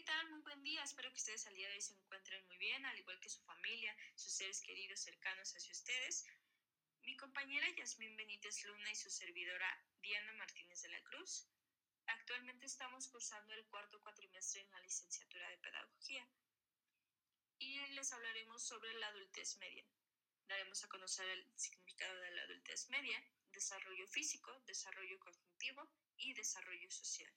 tal? 0.00 0.30
Muy 0.30 0.40
buen 0.40 0.62
día. 0.62 0.82
Espero 0.82 1.10
que 1.10 1.18
ustedes 1.18 1.46
al 1.46 1.54
día 1.54 1.68
de 1.68 1.74
hoy 1.74 1.82
se 1.82 1.92
encuentren 1.92 2.46
muy 2.46 2.56
bien, 2.56 2.84
al 2.86 2.98
igual 2.98 3.20
que 3.20 3.28
su 3.28 3.42
familia, 3.42 3.94
sus 4.14 4.32
seres 4.32 4.62
queridos 4.62 5.00
cercanos 5.00 5.54
hacia 5.54 5.70
ustedes. 5.70 6.24
Mi 7.02 7.14
compañera 7.16 7.68
Yasmín 7.76 8.16
Benítez 8.16 8.64
Luna 8.64 8.90
y 8.90 8.94
su 8.94 9.10
servidora 9.10 9.84
Diana 10.00 10.32
Martínez 10.32 10.80
de 10.80 10.88
la 10.88 11.02
Cruz. 11.02 11.46
Actualmente 12.06 12.66
estamos 12.66 13.06
cursando 13.08 13.52
el 13.52 13.66
cuarto 13.66 14.00
cuatrimestre 14.00 14.62
en 14.62 14.70
la 14.70 14.80
licenciatura 14.80 15.48
de 15.50 15.58
Pedagogía 15.58 16.26
y 17.58 17.78
les 17.88 18.12
hablaremos 18.12 18.62
sobre 18.62 18.94
la 18.94 19.08
adultez 19.08 19.58
media. 19.58 19.84
Daremos 20.48 20.82
a 20.84 20.88
conocer 20.88 21.28
el 21.28 21.46
significado 21.54 22.18
de 22.18 22.30
la 22.30 22.42
adultez 22.44 22.88
media, 22.88 23.22
desarrollo 23.52 24.06
físico, 24.08 24.58
desarrollo 24.66 25.18
cognitivo 25.20 25.86
y 26.16 26.32
desarrollo 26.32 26.90
social. 26.90 27.32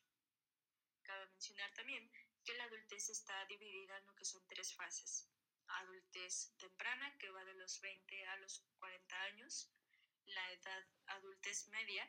Cabe 1.03 1.27
mencionar 1.27 1.71
también 1.73 2.09
que 2.45 2.53
la 2.53 2.65
adultez 2.65 3.09
está 3.09 3.45
dividida 3.45 3.97
en 3.97 4.05
lo 4.07 4.15
que 4.15 4.23
son 4.23 4.45
tres 4.47 4.73
fases. 4.75 5.27
Adultez 5.67 6.53
temprana, 6.57 7.17
que 7.17 7.29
va 7.31 7.43
de 7.43 7.55
los 7.55 7.81
20 7.81 8.25
a 8.27 8.37
los 8.37 8.63
40 8.77 9.21
años. 9.23 9.71
La 10.25 10.51
edad 10.53 10.85
adultez 11.07 11.67
media, 11.69 12.07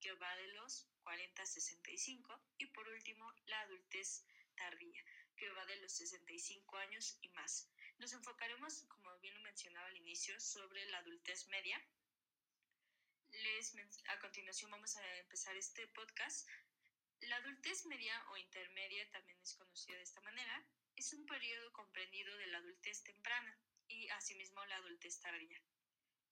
que 0.00 0.12
va 0.14 0.36
de 0.36 0.48
los 0.54 0.88
40 1.02 1.42
a 1.42 1.46
65. 1.46 2.40
Y 2.58 2.66
por 2.66 2.88
último, 2.88 3.30
la 3.46 3.60
adultez 3.60 4.24
tardía, 4.56 5.04
que 5.36 5.50
va 5.50 5.66
de 5.66 5.76
los 5.76 5.92
65 5.92 6.76
años 6.78 7.18
y 7.20 7.28
más. 7.30 7.70
Nos 7.98 8.12
enfocaremos, 8.12 8.84
como 8.84 9.18
bien 9.18 9.34
lo 9.34 9.40
mencionaba 9.40 9.86
al 9.86 9.96
inicio, 9.96 10.38
sobre 10.40 10.84
la 10.86 10.98
adultez 10.98 11.46
media. 11.48 11.78
Les, 13.30 13.74
a 14.08 14.18
continuación 14.20 14.70
vamos 14.70 14.96
a 14.96 15.16
empezar 15.18 15.54
este 15.56 15.86
podcast 15.88 16.48
la 17.22 17.36
adultez 17.36 17.84
media 17.86 18.24
o 18.30 18.36
intermedia, 18.36 19.10
también 19.10 19.38
es 19.42 19.54
conocida 19.54 19.96
de 19.96 20.02
esta 20.02 20.20
manera, 20.20 20.64
es 20.96 21.12
un 21.12 21.26
periodo 21.26 21.72
comprendido 21.72 22.36
de 22.36 22.46
la 22.46 22.58
adultez 22.58 23.02
temprana 23.02 23.58
y 23.88 24.08
asimismo 24.10 24.64
la 24.66 24.76
adultez 24.76 25.20
tardía. 25.20 25.60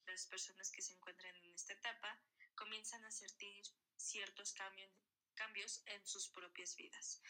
Las 0.06 0.26
personas 0.26 0.70
que 0.70 0.82
se 0.82 0.92
encuentran 0.92 1.34
en 1.36 1.52
esta 1.54 1.72
etapa 1.72 2.20
comienzan 2.54 3.04
a 3.04 3.10
sentir 3.10 3.64
ciertos 3.96 4.52
cambios, 4.52 5.82
en 5.86 6.06
sus 6.06 6.28
propias 6.28 6.76
vidas. 6.76 7.20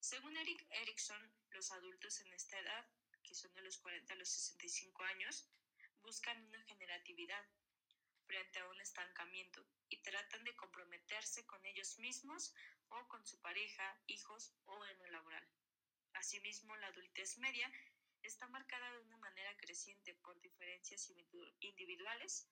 Según 0.00 0.36
Eric 0.36 0.66
Erickson, 0.70 1.32
los 1.50 1.70
adultos 1.70 2.20
en 2.20 2.32
esta 2.32 2.58
edad, 2.58 2.86
que 3.22 3.34
son 3.34 3.54
de 3.54 3.62
los 3.62 3.78
40 3.78 4.12
a 4.12 4.16
los 4.16 4.28
65 4.28 5.02
años, 5.04 5.48
buscan 6.02 6.44
una 6.46 6.62
generatividad 6.64 7.46
frente 8.26 8.58
a 8.58 8.68
un 8.68 8.80
estancamiento 8.80 9.64
tratan 10.04 10.44
de 10.44 10.54
comprometerse 10.54 11.44
con 11.46 11.64
ellos 11.66 11.98
mismos 11.98 12.54
o 12.88 13.08
con 13.08 13.26
su 13.26 13.40
pareja, 13.40 14.00
hijos 14.06 14.54
o 14.66 14.84
en 14.84 14.98
lo 14.98 15.06
laboral. 15.10 15.48
Asimismo, 16.12 16.76
la 16.76 16.86
adultez 16.88 17.38
media 17.38 17.70
está 18.22 18.46
marcada 18.48 18.92
de 18.92 19.00
una 19.00 19.16
manera 19.16 19.56
creciente 19.56 20.14
por 20.22 20.40
diferencias 20.40 21.10
individuales, 21.60 22.48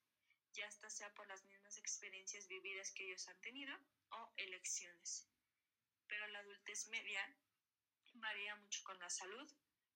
ya 0.53 0.67
hasta 0.67 0.91
sea 0.91 1.15
por 1.15 1.27
las 1.29 1.45
mismas 1.45 1.79
experiencias 1.79 2.49
vividas 2.49 2.93
que 2.93 3.05
ellos 3.05 3.29
han 3.29 3.41
tenido 3.41 3.75
o 4.11 4.33
elecciones. 4.37 5.29
Pero 6.09 6.27
la 6.29 6.41
adultez 6.41 6.89
media 6.89 7.23
varía 8.15 8.57
mucho 8.57 8.83
con 8.85 8.99
la 8.99 9.09
salud, 9.09 9.51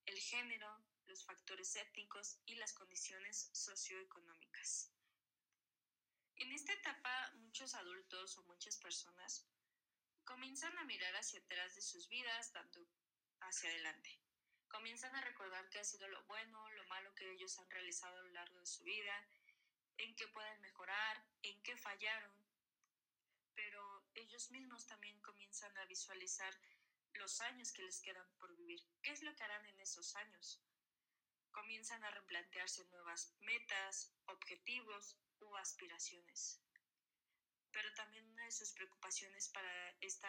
el 0.06 0.18
género, 0.18 0.68
los 1.06 1.24
factores 1.24 1.74
étnicos 1.76 2.38
y 2.46 2.54
las 2.54 2.72
condiciones 2.72 3.50
socioeconómicas. 3.52 4.95
En 6.38 6.52
esta 6.52 6.74
etapa, 6.74 7.32
muchos 7.36 7.74
adultos 7.74 8.36
o 8.36 8.42
muchas 8.42 8.76
personas 8.76 9.48
comienzan 10.24 10.76
a 10.76 10.84
mirar 10.84 11.14
hacia 11.16 11.40
atrás 11.40 11.74
de 11.74 11.80
sus 11.80 12.08
vidas, 12.08 12.52
tanto 12.52 12.86
hacia 13.40 13.70
adelante. 13.70 14.20
Comienzan 14.68 15.14
a 15.14 15.22
recordar 15.22 15.69
qué 15.70 15.78
ha 15.78 15.84
sido 15.84 16.06
lo 16.08 16.22
bueno, 16.25 16.70
lo 16.72 16.84
malo 16.88 17.14
que 17.14 17.32
ellos 17.32 17.58
han 17.58 17.70
realizado 17.70 18.19
a 18.19 18.22
lo 18.22 18.28
largo 18.32 18.60
de 18.60 18.66
su 18.66 18.84
vida, 18.84 19.26
en 19.96 20.14
qué 20.14 20.28
pueden 20.28 20.60
mejorar, 20.60 21.25
en 21.42 21.62
qué 21.62 21.75
fallaron. 21.78 22.32
Pero 23.54 24.04
ellos 24.14 24.50
mismos 24.50 24.86
también 24.86 25.19
comienzan 25.22 25.75
a 25.78 25.86
visualizar 25.86 26.54
los 27.14 27.41
años 27.41 27.72
que 27.72 27.82
les 27.82 28.02
quedan 28.02 28.30
por 28.38 28.54
vivir. 28.56 28.82
¿Qué 29.00 29.12
es 29.12 29.22
lo 29.22 29.34
que 29.34 29.42
harán 29.42 29.64
en 29.64 29.80
esos 29.80 30.14
años? 30.16 30.62
Comienzan 31.50 32.04
a 32.04 32.10
replantearse 32.10 32.84
nuevas 32.88 33.34
metas, 33.41 34.12
objetivos, 34.26 35.16
o 35.41 35.56
aspiraciones. 35.56 36.60
Pero 37.72 37.92
también 37.94 38.26
una 38.28 38.44
de 38.44 38.52
sus 38.52 38.72
preocupaciones 38.72 39.48
para 39.48 39.91
esta 40.00 40.28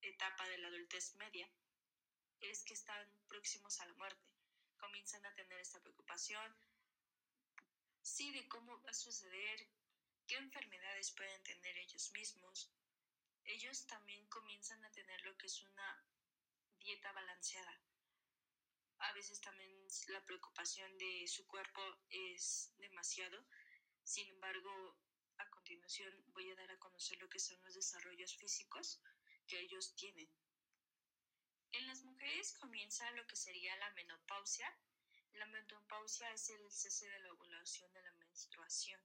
etapa 0.00 0.48
de 0.48 0.58
la 0.58 0.68
adultez 0.68 1.14
media 1.16 1.48
es 2.40 2.64
que 2.64 2.74
están 2.74 3.08
próximos 3.28 3.80
a 3.80 3.86
la 3.86 3.94
muerte. 3.94 4.22
Comienzan 4.76 5.24
a 5.24 5.34
tener 5.34 5.58
esta 5.60 5.80
preocupación, 5.80 6.54
sí, 8.02 8.32
de 8.32 8.46
cómo 8.48 8.82
va 8.82 8.90
a 8.90 8.94
suceder, 8.94 9.68
qué 10.26 10.36
enfermedades 10.36 11.12
pueden 11.12 11.42
tener 11.42 11.76
ellos 11.78 12.10
mismos. 12.12 12.70
Ellos 13.44 13.86
también 13.86 14.26
comienzan 14.28 14.82
a 14.84 14.90
tener 14.92 15.22
lo 15.22 15.36
que 15.36 15.46
es 15.46 15.62
una 15.62 16.04
dieta 16.78 17.12
balanceada. 17.12 17.80
A 18.98 19.12
veces 19.12 19.40
también 19.40 19.70
la 20.08 20.24
preocupación 20.24 20.96
de 20.98 21.26
su 21.28 21.46
cuerpo 21.46 21.82
es 22.08 22.72
demasiado 22.78 23.44
sin 24.04 24.28
embargo, 24.28 24.98
a 25.38 25.48
continuación 25.50 26.12
voy 26.32 26.50
a 26.50 26.56
dar 26.56 26.70
a 26.70 26.78
conocer 26.78 27.18
lo 27.18 27.28
que 27.28 27.38
son 27.38 27.60
los 27.62 27.74
desarrollos 27.74 28.36
físicos 28.36 29.00
que 29.46 29.58
ellos 29.60 29.94
tienen. 29.96 30.28
En 31.72 31.86
las 31.86 32.02
mujeres 32.04 32.56
comienza 32.58 33.10
lo 33.12 33.26
que 33.26 33.34
sería 33.34 33.76
la 33.78 33.90
menopausia. 33.90 34.68
La 35.32 35.46
menopausia 35.46 36.30
es 36.32 36.50
el 36.50 36.70
cese 36.70 37.08
de 37.08 37.18
la 37.20 37.32
ovulación 37.32 37.92
de 37.92 38.02
la 38.02 38.12
menstruación. 38.12 39.00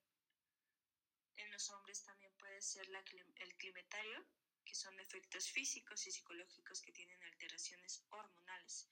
En 1.38 1.50
los 1.52 1.70
hombres 1.70 2.04
también 2.04 2.36
puede 2.38 2.62
ser 2.62 2.88
el 2.88 3.56
climetario, 3.56 4.26
que 4.66 4.76
son 4.76 5.00
efectos 5.00 5.50
físicos 5.50 6.06
y 6.06 6.12
psicológicos 6.12 6.82
que 6.82 6.92
tienen 6.92 7.24
alteraciones 7.24 8.04
hormonales. 8.10 8.92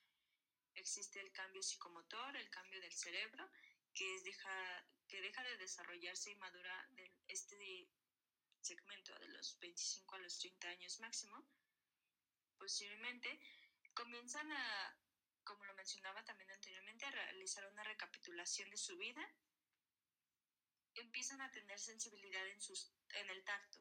Existe 0.74 1.19
el 1.19 1.31
cambio 1.34 1.62
psicomotor, 1.62 2.35
el 2.38 2.50
cambio 2.50 2.79
del 2.79 2.94
cerebro 2.94 3.47
que, 3.97 4.21
deja, 4.21 4.85
que 5.07 5.21
deja 5.21 5.43
de 5.43 5.57
desarrollarse 5.57 6.29
y 6.29 6.35
madura 6.35 6.87
este 7.27 7.89
segmento 8.61 9.17
de 9.19 9.29
los 9.29 9.57
25 9.59 10.15
a 10.15 10.19
los 10.19 10.37
30 10.39 10.67
años 10.69 10.99
máximo, 10.99 11.49
posiblemente 12.59 13.39
comienzan 13.95 14.51
a, 14.51 14.99
como 15.43 15.65
lo 15.65 15.73
mencionaba 15.73 16.23
también 16.25 16.51
anteriormente, 16.51 17.05
a 17.05 17.11
realizar 17.11 17.67
una 17.71 17.83
recapitulación 17.83 18.69
de 18.69 18.77
su 18.77 18.97
vida, 18.97 19.27
empiezan 20.93 21.41
a 21.41 21.51
tener 21.51 21.79
sensibilidad 21.79 22.45
en, 22.47 22.61
sus, 22.61 22.91
en 23.09 23.29
el 23.29 23.43
tacto. 23.43 23.79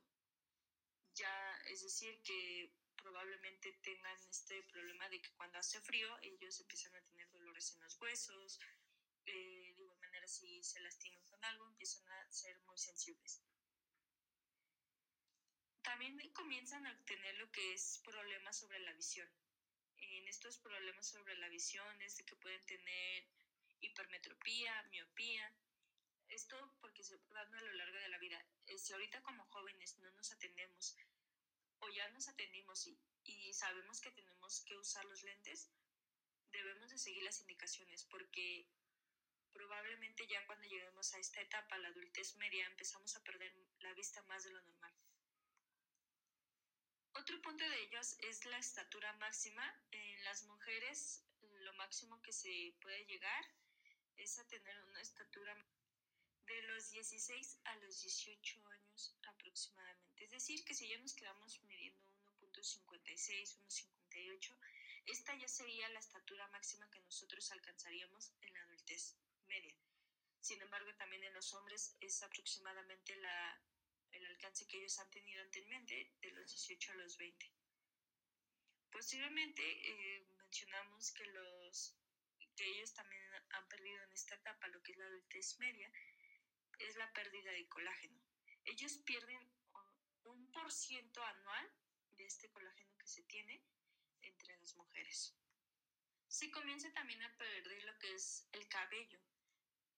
Ya, 1.14 1.58
es 1.66 1.82
decir, 1.82 2.22
que 2.22 2.72
probablemente 2.96 3.72
tengan 3.82 4.18
este 4.30 4.62
problema 4.64 5.08
de 5.08 5.20
que 5.20 5.32
cuando 5.34 5.58
hace 5.58 5.80
frío 5.80 6.08
ellos 6.22 6.58
empiezan 6.60 6.94
a 6.94 7.02
tener 7.02 7.30
dolores 7.30 7.72
en 7.72 7.80
los 7.82 8.00
huesos, 8.00 8.58
eh, 9.26 9.75
manera 10.26 10.28
si 10.28 10.62
se 10.62 10.80
lastiman 10.80 11.24
con 11.24 11.44
algo 11.44 11.66
empiezan 11.66 12.08
a 12.08 12.32
ser 12.32 12.58
muy 12.66 12.76
sensibles. 12.76 13.42
También 15.82 16.18
comienzan 16.32 16.84
a 16.86 17.04
tener 17.04 17.36
lo 17.36 17.50
que 17.52 17.74
es 17.74 18.00
problemas 18.04 18.58
sobre 18.58 18.80
la 18.80 18.92
visión. 18.92 19.28
En 19.98 20.28
estos 20.28 20.58
problemas 20.58 21.06
sobre 21.08 21.36
la 21.36 21.48
visión 21.48 22.02
es 22.02 22.16
de 22.16 22.24
que 22.24 22.36
pueden 22.36 22.64
tener 22.66 23.28
hipermetropía, 23.80 24.82
miopía, 24.90 25.54
esto 26.28 26.56
porque 26.80 27.04
se 27.04 27.16
dan 27.30 27.54
a 27.54 27.62
lo 27.62 27.72
largo 27.72 27.98
de 27.98 28.08
la 28.08 28.18
vida. 28.18 28.44
Eh, 28.66 28.78
si 28.78 28.92
ahorita 28.92 29.22
como 29.22 29.44
jóvenes 29.46 29.96
no 29.98 30.10
nos 30.12 30.32
atendemos 30.32 30.96
o 31.78 31.88
ya 31.88 32.08
nos 32.10 32.28
atendimos 32.28 32.86
y, 32.88 32.98
y 33.24 33.52
sabemos 33.52 34.00
que 34.00 34.10
tenemos 34.10 34.64
que 34.64 34.76
usar 34.76 35.04
los 35.04 35.22
lentes, 35.22 35.70
debemos 36.50 36.90
de 36.90 36.98
seguir 36.98 37.22
las 37.22 37.40
indicaciones 37.40 38.04
porque 38.04 38.68
probablemente 39.56 40.26
ya 40.26 40.44
cuando 40.46 40.66
lleguemos 40.68 41.12
a 41.14 41.18
esta 41.18 41.40
etapa, 41.40 41.78
la 41.78 41.88
adultez 41.88 42.36
media, 42.36 42.66
empezamos 42.66 43.16
a 43.16 43.24
perder 43.24 43.52
la 43.80 43.92
vista 43.94 44.22
más 44.24 44.44
de 44.44 44.50
lo 44.50 44.60
normal. 44.60 44.92
Otro 47.14 47.40
punto 47.40 47.64
de 47.64 47.82
ellos 47.84 48.16
es 48.20 48.44
la 48.44 48.58
estatura 48.58 49.12
máxima. 49.14 49.64
En 49.90 50.24
las 50.24 50.44
mujeres, 50.44 51.24
lo 51.60 51.72
máximo 51.74 52.20
que 52.22 52.32
se 52.32 52.76
puede 52.82 53.06
llegar 53.06 53.44
es 54.16 54.38
a 54.38 54.46
tener 54.46 54.82
una 54.84 55.00
estatura 55.00 55.56
de 56.46 56.62
los 56.62 56.90
16 56.90 57.60
a 57.64 57.76
los 57.76 58.02
18 58.02 58.68
años 58.68 59.16
aproximadamente. 59.22 60.24
Es 60.24 60.30
decir, 60.30 60.64
que 60.64 60.74
si 60.74 60.88
ya 60.88 60.98
nos 60.98 61.14
quedamos 61.14 61.62
midiendo 61.62 62.04
1.56, 62.52 63.58
1.58, 63.58 64.58
esta 65.06 65.34
ya 65.36 65.48
sería 65.48 65.88
la 65.88 66.00
estatura 66.00 66.46
máxima 66.48 66.90
que 66.90 67.00
nosotros 67.00 67.50
alcanzaríamos 67.52 68.32
en 68.42 68.52
la 68.52 68.62
adultez 68.62 69.16
media. 69.46 69.76
Sin 70.40 70.60
embargo, 70.62 70.94
también 70.96 71.24
en 71.24 71.34
los 71.34 71.52
hombres 71.54 71.96
es 72.00 72.22
aproximadamente 72.22 73.16
la, 73.16 73.60
el 74.12 74.26
alcance 74.26 74.66
que 74.66 74.78
ellos 74.78 74.98
han 74.98 75.10
tenido 75.10 75.42
anteriormente, 75.42 76.14
de 76.20 76.30
los 76.32 76.50
18 76.50 76.92
a 76.92 76.94
los 76.96 77.16
20. 77.16 77.52
Posiblemente 78.90 79.62
eh, 79.62 80.26
mencionamos 80.38 81.12
que 81.12 81.26
los 81.26 81.96
que 82.56 82.64
ellos 82.64 82.94
también 82.94 83.22
han 83.50 83.68
perdido 83.68 84.02
en 84.02 84.12
esta 84.12 84.34
etapa, 84.34 84.68
lo 84.68 84.82
que 84.82 84.92
es 84.92 84.98
la 84.98 85.06
adultez 85.06 85.58
media, 85.58 85.92
es 86.78 86.96
la 86.96 87.12
pérdida 87.12 87.50
de 87.52 87.68
colágeno. 87.68 88.22
Ellos 88.64 88.98
pierden 89.04 89.52
un 90.24 90.50
por 90.52 90.72
ciento 90.72 91.22
anual 91.22 91.70
de 92.16 92.26
este 92.26 92.50
colágeno 92.50 92.96
que 92.98 93.06
se 93.06 93.22
tiene 93.24 93.62
entre 94.22 94.56
las 94.58 94.74
mujeres. 94.76 95.36
Se 96.28 96.50
comienza 96.50 96.92
también 96.92 97.22
a 97.22 97.36
perder 97.36 97.84
lo 97.84 97.98
que 97.98 98.14
es 98.14 98.48
el 98.52 98.66
cabello. 98.68 99.20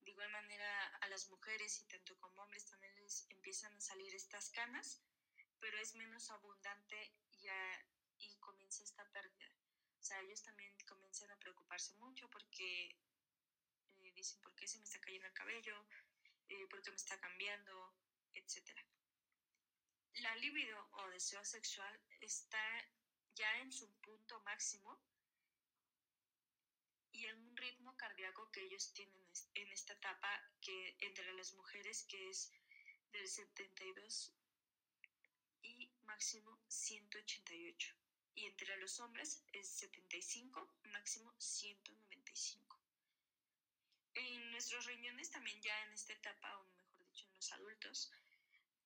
De 0.09 0.13
igual 0.13 0.31
manera 0.31 0.87
a 1.01 1.07
las 1.09 1.29
mujeres 1.29 1.77
y 1.81 1.83
tanto 1.83 2.17
como 2.17 2.41
hombres 2.41 2.65
también 2.65 2.95
les 2.95 3.29
empiezan 3.29 3.71
a 3.75 3.79
salir 3.79 4.15
estas 4.15 4.49
canas, 4.49 5.03
pero 5.59 5.77
es 5.77 5.93
menos 5.93 6.31
abundante 6.31 7.13
ya, 7.37 7.85
y 8.17 8.35
comienza 8.39 8.83
esta 8.83 9.05
pérdida. 9.11 9.53
O 9.99 10.01
sea, 10.01 10.19
ellos 10.21 10.41
también 10.41 10.75
comienzan 10.87 11.29
a 11.29 11.37
preocuparse 11.37 11.93
mucho 11.97 12.27
porque 12.31 12.97
eh, 13.97 14.11
dicen, 14.15 14.41
¿por 14.41 14.55
qué 14.55 14.67
se 14.67 14.79
me 14.79 14.85
está 14.85 14.99
cayendo 14.99 15.27
el 15.27 15.33
cabello? 15.33 15.75
Eh, 16.47 16.65
¿Por 16.71 16.81
qué 16.81 16.89
me 16.89 16.97
está 16.97 17.19
cambiando? 17.19 17.93
Etcétera. 18.33 18.83
La 20.15 20.35
libido 20.37 20.89
o 20.93 21.09
deseo 21.09 21.45
sexual 21.45 22.01
está 22.19 22.89
ya 23.35 23.59
en 23.59 23.71
su 23.71 23.87
punto 24.01 24.41
máximo 24.41 24.99
y 27.11 27.25
en 27.25 27.41
un 27.41 27.57
ritmo 27.57 27.95
cardíaco 27.97 28.49
que 28.51 28.63
ellos 28.63 28.93
tienen 28.93 29.19
en 29.55 29.71
esta 29.71 29.93
etapa 29.93 30.29
que 30.61 30.97
entre 31.01 31.33
las 31.33 31.53
mujeres 31.53 32.03
que 32.03 32.29
es 32.29 32.51
del 33.11 33.27
72 33.27 34.33
y 35.61 35.91
máximo 36.03 36.59
188 36.67 37.95
y 38.35 38.45
entre 38.45 38.77
los 38.77 38.99
hombres 38.99 39.43
es 39.53 39.67
75 39.67 40.75
máximo 40.91 41.33
195 41.37 42.79
en 44.13 44.51
nuestros 44.51 44.85
riñones 44.85 45.29
también 45.31 45.61
ya 45.61 45.83
en 45.83 45.93
esta 45.93 46.13
etapa 46.13 46.57
o 46.57 46.63
mejor 46.67 46.97
dicho 46.99 47.25
en 47.25 47.35
los 47.35 47.51
adultos 47.53 48.11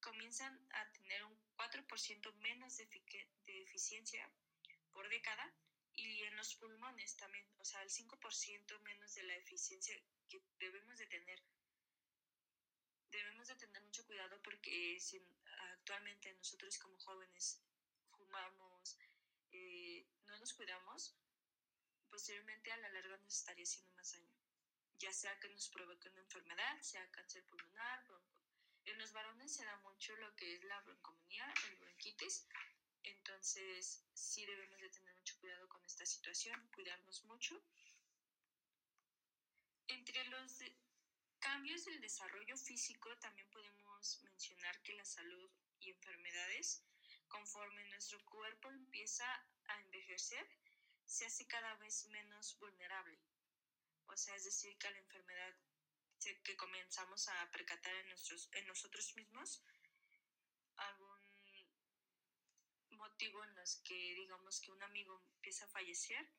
comienzan 0.02 0.60
a 0.72 0.92
tener 0.92 1.24
un 1.24 1.38
4% 1.56 2.34
menos 2.36 2.78
de, 2.78 2.86
de 3.46 3.62
eficiencia 3.64 4.30
por 4.92 5.08
década 5.10 5.54
y 5.96 6.24
en 6.24 6.36
los 6.36 6.56
pulmones 6.56 7.16
también, 7.18 7.46
o 7.60 7.66
sea, 7.66 7.82
el 7.84 7.90
5% 7.90 8.80
menos 8.82 9.14
de 9.14 9.24
la 9.24 9.36
eficiencia 9.36 9.96
que 10.28 10.42
debemos 10.60 10.98
de 10.98 11.08
tener. 11.08 11.42
Debemos 13.12 13.48
de 13.48 13.56
tener 13.56 13.82
mucho 13.84 14.06
cuidado 14.06 14.42
porque 14.42 15.00
si 15.00 15.22
actualmente 15.74 16.34
nosotros 16.34 16.78
como 16.80 16.98
jóvenes 17.00 17.62
fumamos, 18.12 18.98
eh, 19.52 20.08
no 20.26 20.38
nos 20.38 20.54
cuidamos, 20.54 21.16
posteriormente 22.10 22.72
a 22.72 22.78
la 22.78 22.90
larga 22.90 23.18
nos 23.18 23.36
estaría 23.36 23.64
haciendo 23.64 23.92
más 23.94 24.12
daño. 24.12 24.34
Ya 24.98 25.12
sea 25.12 25.40
que 25.40 25.50
nos 25.50 25.70
provoque 25.70 26.10
una 26.10 26.22
enfermedad, 26.22 26.82
sea 26.82 27.10
cáncer 27.12 27.46
pulmonar, 27.46 28.04
bronco. 28.06 28.34
En 28.86 28.98
los 28.98 29.12
varones 29.14 29.56
se 29.56 29.66
da 29.66 29.78
mucho 29.78 30.16
lo 30.18 30.36
que 30.36 30.56
es 30.56 30.64
la 30.64 30.80
broncomonía, 30.82 31.54
el 31.70 31.76
bronquitis, 31.78 32.48
entonces, 33.26 34.04
sí 34.14 34.46
debemos 34.46 34.82
de 34.82 34.90
tener 34.90 35.16
mucho 35.16 35.40
cuidado 35.40 35.70
con 35.70 35.84
esta 35.86 36.06
situación, 36.06 36.70
cuidarnos 36.76 37.24
mucho. 37.24 37.56
Entre 39.88 40.26
los 40.26 40.62
cambios 41.40 41.86
del 41.86 42.02
desarrollo 42.02 42.58
físico 42.58 43.18
también 43.20 43.50
podemos 43.50 44.22
mencionar 44.24 44.82
que 44.82 44.94
la 44.96 45.06
salud 45.06 45.50
y 45.80 45.92
enfermedades, 45.92 46.84
conforme 47.30 47.88
nuestro 47.92 48.24
cuerpo 48.26 48.70
empieza 48.70 49.26
a 49.68 49.80
envejecer, 49.80 50.46
se 51.06 51.26
hace 51.26 51.48
cada 51.48 51.76
vez 51.76 52.06
menos 52.08 52.60
vulnerable. 52.60 53.22
O 54.08 54.18
sea, 54.18 54.36
es 54.36 54.44
decir, 54.44 54.78
que 54.78 54.92
la 54.92 55.00
enfermedad 55.00 55.56
que 56.44 56.58
comenzamos 56.58 57.30
a 57.30 57.52
percatar 57.52 57.94
en, 57.96 58.08
nuestros, 58.10 58.50
en 58.52 58.68
nosotros 58.68 59.16
mismos, 59.16 59.64
algún 60.76 61.03
en 63.24 63.56
los 63.56 63.78
que 63.78 64.16
digamos 64.16 64.60
que 64.60 64.72
un 64.72 64.84
amigo 64.84 65.24
empieza 65.36 65.64
a 65.64 65.70
fallecer, 65.70 66.30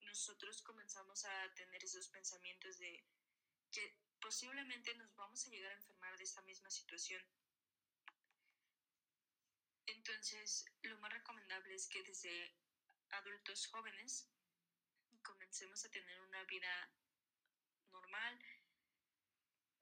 nosotros 0.00 0.60
comenzamos 0.62 1.24
a 1.24 1.54
tener 1.54 1.82
esos 1.82 2.08
pensamientos 2.08 2.78
de 2.78 3.06
que 3.72 3.98
posiblemente 4.20 4.94
nos 4.96 5.14
vamos 5.16 5.46
a 5.46 5.50
llegar 5.50 5.72
a 5.72 5.76
enfermar 5.76 6.16
de 6.18 6.24
esta 6.24 6.42
misma 6.42 6.70
situación. 6.70 7.22
Entonces, 9.86 10.66
lo 10.82 10.98
más 10.98 11.12
recomendable 11.12 11.74
es 11.74 11.88
que 11.88 12.02
desde 12.02 12.54
adultos 13.10 13.66
jóvenes 13.68 14.28
comencemos 15.22 15.84
a 15.84 15.90
tener 15.90 16.20
una 16.20 16.44
vida 16.44 16.92
normal, 17.90 18.38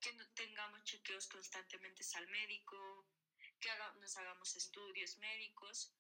que 0.01 0.13
no 0.13 0.27
tengamos 0.35 0.85
chequeos 0.85 1.27
constantemente 1.27 2.05
al 2.15 2.29
médico, 2.29 3.09
que 3.61 3.71
nos 4.01 4.17
hagamos 4.17 4.55
estudios 4.55 5.17
médicos 5.19 5.95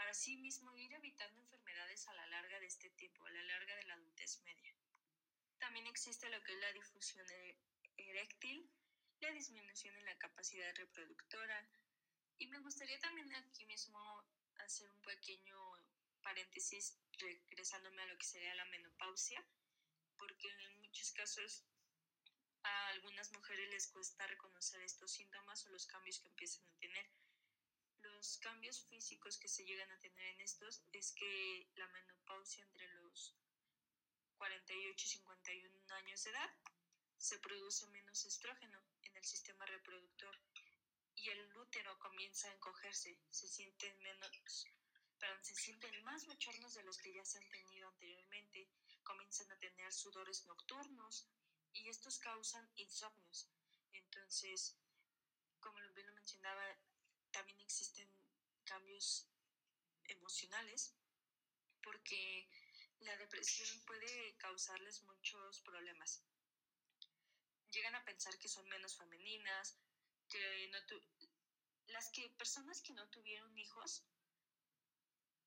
para 0.00 0.14
sí 0.14 0.38
mismo 0.38 0.74
ir 0.78 0.94
evitando 0.94 1.38
enfermedades 1.42 2.08
a 2.08 2.14
la 2.14 2.26
larga 2.28 2.58
de 2.58 2.64
este 2.64 2.88
tiempo, 2.88 3.26
a 3.26 3.30
la 3.32 3.42
larga 3.42 3.76
de 3.76 3.84
la 3.84 3.92
adultez 3.92 4.40
media. 4.44 4.74
También 5.58 5.86
existe 5.88 6.26
lo 6.30 6.42
que 6.42 6.54
es 6.54 6.58
la 6.58 6.72
difusión 6.72 7.26
e-, 7.30 7.58
eréctil, 7.98 8.66
la 9.20 9.30
disminución 9.30 9.94
en 9.94 10.06
la 10.06 10.16
capacidad 10.16 10.74
reproductora. 10.74 11.68
Y 12.38 12.46
me 12.46 12.60
gustaría 12.60 12.98
también 13.00 13.30
aquí 13.34 13.66
mismo 13.66 14.00
hacer 14.64 14.90
un 14.90 15.02
pequeño 15.02 15.54
paréntesis 16.22 16.98
regresándome 17.18 18.00
a 18.00 18.06
lo 18.06 18.16
que 18.16 18.24
sería 18.24 18.54
la 18.54 18.64
menopausia, 18.64 19.44
porque 20.16 20.48
en 20.48 20.80
muchos 20.80 21.12
casos 21.12 21.66
a 22.62 22.86
algunas 22.88 23.30
mujeres 23.32 23.68
les 23.68 23.88
cuesta 23.88 24.26
reconocer 24.26 24.80
estos 24.80 25.12
síntomas 25.12 25.66
o 25.66 25.68
los 25.68 25.84
cambios 25.84 26.20
que 26.20 26.28
empiezan 26.28 26.64
a 26.64 26.78
tener 26.78 27.10
los 28.20 28.36
cambios 28.36 28.84
físicos 28.84 29.38
que 29.38 29.48
se 29.48 29.64
llegan 29.64 29.90
a 29.90 29.98
tener 29.98 30.26
en 30.34 30.40
estos 30.42 30.82
es 30.92 31.12
que 31.12 31.70
la 31.76 31.86
menopausia 31.88 32.62
entre 32.64 32.86
los 32.88 33.34
48 34.36 35.06
y 35.06 35.08
51 35.08 35.94
años 35.94 36.24
de 36.24 36.30
edad 36.30 36.50
se 37.16 37.38
produce 37.38 37.86
menos 37.86 38.22
estrógeno 38.26 38.78
en 39.04 39.16
el 39.16 39.24
sistema 39.24 39.64
reproductor 39.64 40.38
y 41.14 41.30
el 41.30 41.56
útero 41.56 41.98
comienza 41.98 42.48
a 42.48 42.52
encogerse, 42.52 43.18
se 43.30 43.48
sienten 43.48 43.98
menos, 44.00 44.66
pero 45.18 45.42
se 45.42 45.54
sienten 45.54 46.04
más 46.04 46.26
bochornos 46.26 46.74
de 46.74 46.82
los 46.82 46.98
que 46.98 47.14
ya 47.14 47.24
se 47.24 47.38
han 47.38 47.48
tenido 47.48 47.88
anteriormente, 47.88 48.68
comienzan 49.02 49.50
a 49.50 49.58
tener 49.58 49.90
sudores 49.94 50.44
nocturnos 50.44 51.26
y 51.72 51.88
estos 51.88 52.18
causan 52.18 52.70
insomnios. 52.74 53.48
Entonces, 53.92 54.76
como 55.58 55.78
bien 55.94 56.06
lo 56.06 56.12
mencionaba, 56.12 56.76
también 57.30 57.60
existen 57.60 58.08
cambios 58.64 59.26
emocionales 60.04 60.94
porque 61.82 62.48
la 63.00 63.16
depresión 63.16 63.68
puede 63.86 64.36
causarles 64.36 65.02
muchos 65.02 65.60
problemas. 65.62 66.22
Llegan 67.70 67.94
a 67.94 68.04
pensar 68.04 68.36
que 68.38 68.48
son 68.48 68.68
menos 68.68 68.96
femeninas, 68.96 69.78
que 70.28 70.68
no 70.68 70.78
las 71.86 72.10
que 72.10 72.28
personas 72.30 72.82
que 72.82 72.92
no 72.92 73.08
tuvieron 73.08 73.56
hijos 73.58 74.04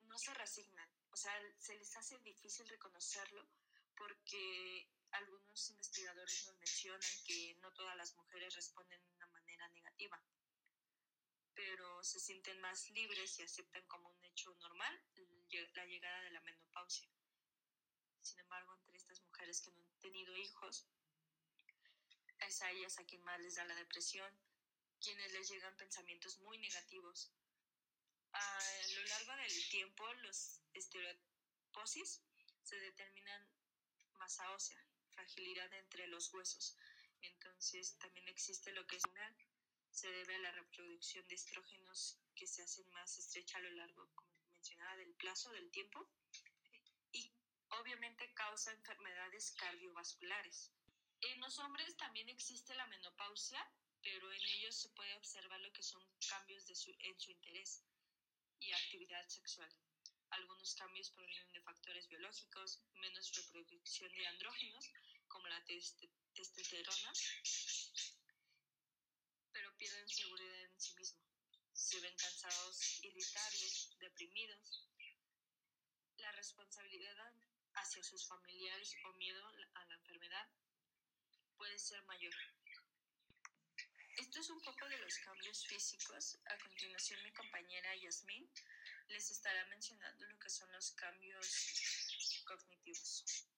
no 0.02 0.18
se 0.18 0.34
resignan, 0.34 0.90
o 1.12 1.16
sea, 1.16 1.32
se 1.58 1.76
les 1.78 1.96
hace 1.96 2.20
difícil 2.20 2.68
reconocerlo 2.68 3.48
porque 3.96 4.90
algunos 5.12 5.70
investigadores 5.70 6.46
nos 6.48 6.58
mencionan 6.58 7.02
que 7.26 7.56
no 7.62 7.72
todas 7.74 7.96
las 7.96 8.14
mujeres 8.16 8.56
responden 8.56 9.02
de 9.06 9.12
una 9.14 9.28
manera 9.28 9.68
negativa 9.70 10.22
pero 11.56 12.04
se 12.04 12.20
sienten 12.20 12.60
más 12.62 12.90
libres 12.92 13.40
y 13.40 13.44
aceptan 13.44 13.86
como 13.88 14.10
un 14.10 14.24
hecho 14.26 14.54
normal 14.56 15.04
la 15.76 15.86
llegada 15.86 16.22
de 16.22 16.32
la 16.32 16.42
menopausia. 16.42 17.08
Sin 18.22 18.40
embargo, 18.40 18.74
entre 18.76 18.98
estas 18.98 19.22
mujeres 19.22 19.62
que 19.62 19.72
no 19.72 19.82
han 19.82 20.00
tenido 20.00 20.36
hijos, 20.38 20.88
es 22.40 22.62
a 22.62 22.72
ellas 22.72 22.98
a 22.98 23.06
quien 23.06 23.24
más 23.24 23.40
les 23.40 23.56
da 23.56 23.66
la 23.66 23.76
depresión, 23.76 24.32
quienes 25.00 25.32
les 25.34 25.50
llegan 25.50 25.78
pensamientos 25.78 26.40
muy 26.40 26.58
negativos. 26.58 27.32
A 28.32 28.60
lo 28.96 29.04
largo 29.06 29.36
del 29.44 29.70
tiempo, 29.70 30.14
los 30.16 30.62
estereoposis 30.74 32.24
se 32.64 32.76
determinan 32.80 33.48
masa 34.14 34.50
ósea, 34.52 34.84
fragilidad 35.12 35.72
entre 35.74 36.08
los 36.08 36.34
huesos. 36.34 36.78
Entonces, 37.22 37.98
también 37.98 38.28
existe 38.28 38.72
lo 38.74 38.86
que 38.88 38.96
es 38.96 39.04
una 39.06 39.36
se 39.94 40.12
debe 40.12 40.36
a 40.36 40.40
la 40.40 40.52
reproducción 40.52 41.26
de 41.28 41.36
estrógenos 41.36 42.18
que 42.36 42.48
se 42.48 42.64
hacen 42.64 42.90
más 42.90 43.20
estrecha 43.20 43.60
a 43.60 43.62
lo 43.62 43.70
largo, 43.72 44.10
como 44.16 44.32
mencionaba, 44.52 44.98
del 44.98 45.14
plazo, 45.14 45.52
del 45.52 45.70
tiempo, 45.70 46.10
y 47.12 47.32
obviamente 47.70 48.34
causa 48.34 48.72
enfermedades 48.72 49.52
cardiovasculares. 49.52 50.72
En 51.22 51.40
los 51.40 51.60
hombres 51.60 51.96
también 51.96 52.28
existe 52.28 52.74
la 52.74 52.88
menopausia, 52.88 53.64
pero 54.02 54.34
en 54.34 54.44
ellos 54.58 54.76
se 54.76 54.90
puede 54.90 55.16
observar 55.16 55.60
lo 55.62 55.72
que 55.72 55.84
son 55.84 56.04
cambios 56.28 56.66
de 56.66 56.74
en 56.74 57.20
su 57.20 57.32
interés 57.32 57.86
y 58.60 58.72
actividad 58.72 59.30
sexual. 59.30 59.70
Algunos 60.32 60.74
cambios 60.74 61.12
provienen 61.12 61.52
de 61.52 61.62
factores 61.62 62.08
biológicos, 62.10 62.82
menos 62.96 63.32
reproducción 63.36 64.12
de 64.12 64.28
andrógenos, 64.28 64.92
como 65.28 65.48
la 65.48 65.64
testosterona, 65.64 67.14
pierden 69.84 70.08
seguridad 70.08 70.62
en 70.62 70.80
sí 70.80 70.96
mismos. 70.96 71.26
Se 71.74 72.00
ven 72.00 72.16
cansados, 72.16 73.04
irritables, 73.04 73.90
deprimidos. 74.00 74.88
La 76.16 76.32
responsabilidad 76.32 77.34
hacia 77.74 78.02
sus 78.02 78.26
familiares 78.26 78.96
o 79.04 79.12
miedo 79.18 79.46
a 79.46 79.86
la 79.86 79.96
enfermedad 79.96 80.48
puede 81.58 81.78
ser 81.78 82.02
mayor. 82.04 82.34
Esto 84.16 84.40
es 84.40 84.50
un 84.52 84.62
poco 84.62 84.88
de 84.88 85.00
los 85.00 85.18
cambios 85.18 85.68
físicos. 85.68 86.40
A 86.46 86.58
continuación 86.60 87.22
mi 87.24 87.34
compañera 87.34 87.94
Yasmin 87.98 88.50
les 89.10 89.32
estará 89.32 89.66
mencionando 89.66 90.26
lo 90.28 90.40
que 90.40 90.50
son 90.50 90.72
los 90.72 90.92
cambios 90.92 92.42
cognitivos. 92.46 93.53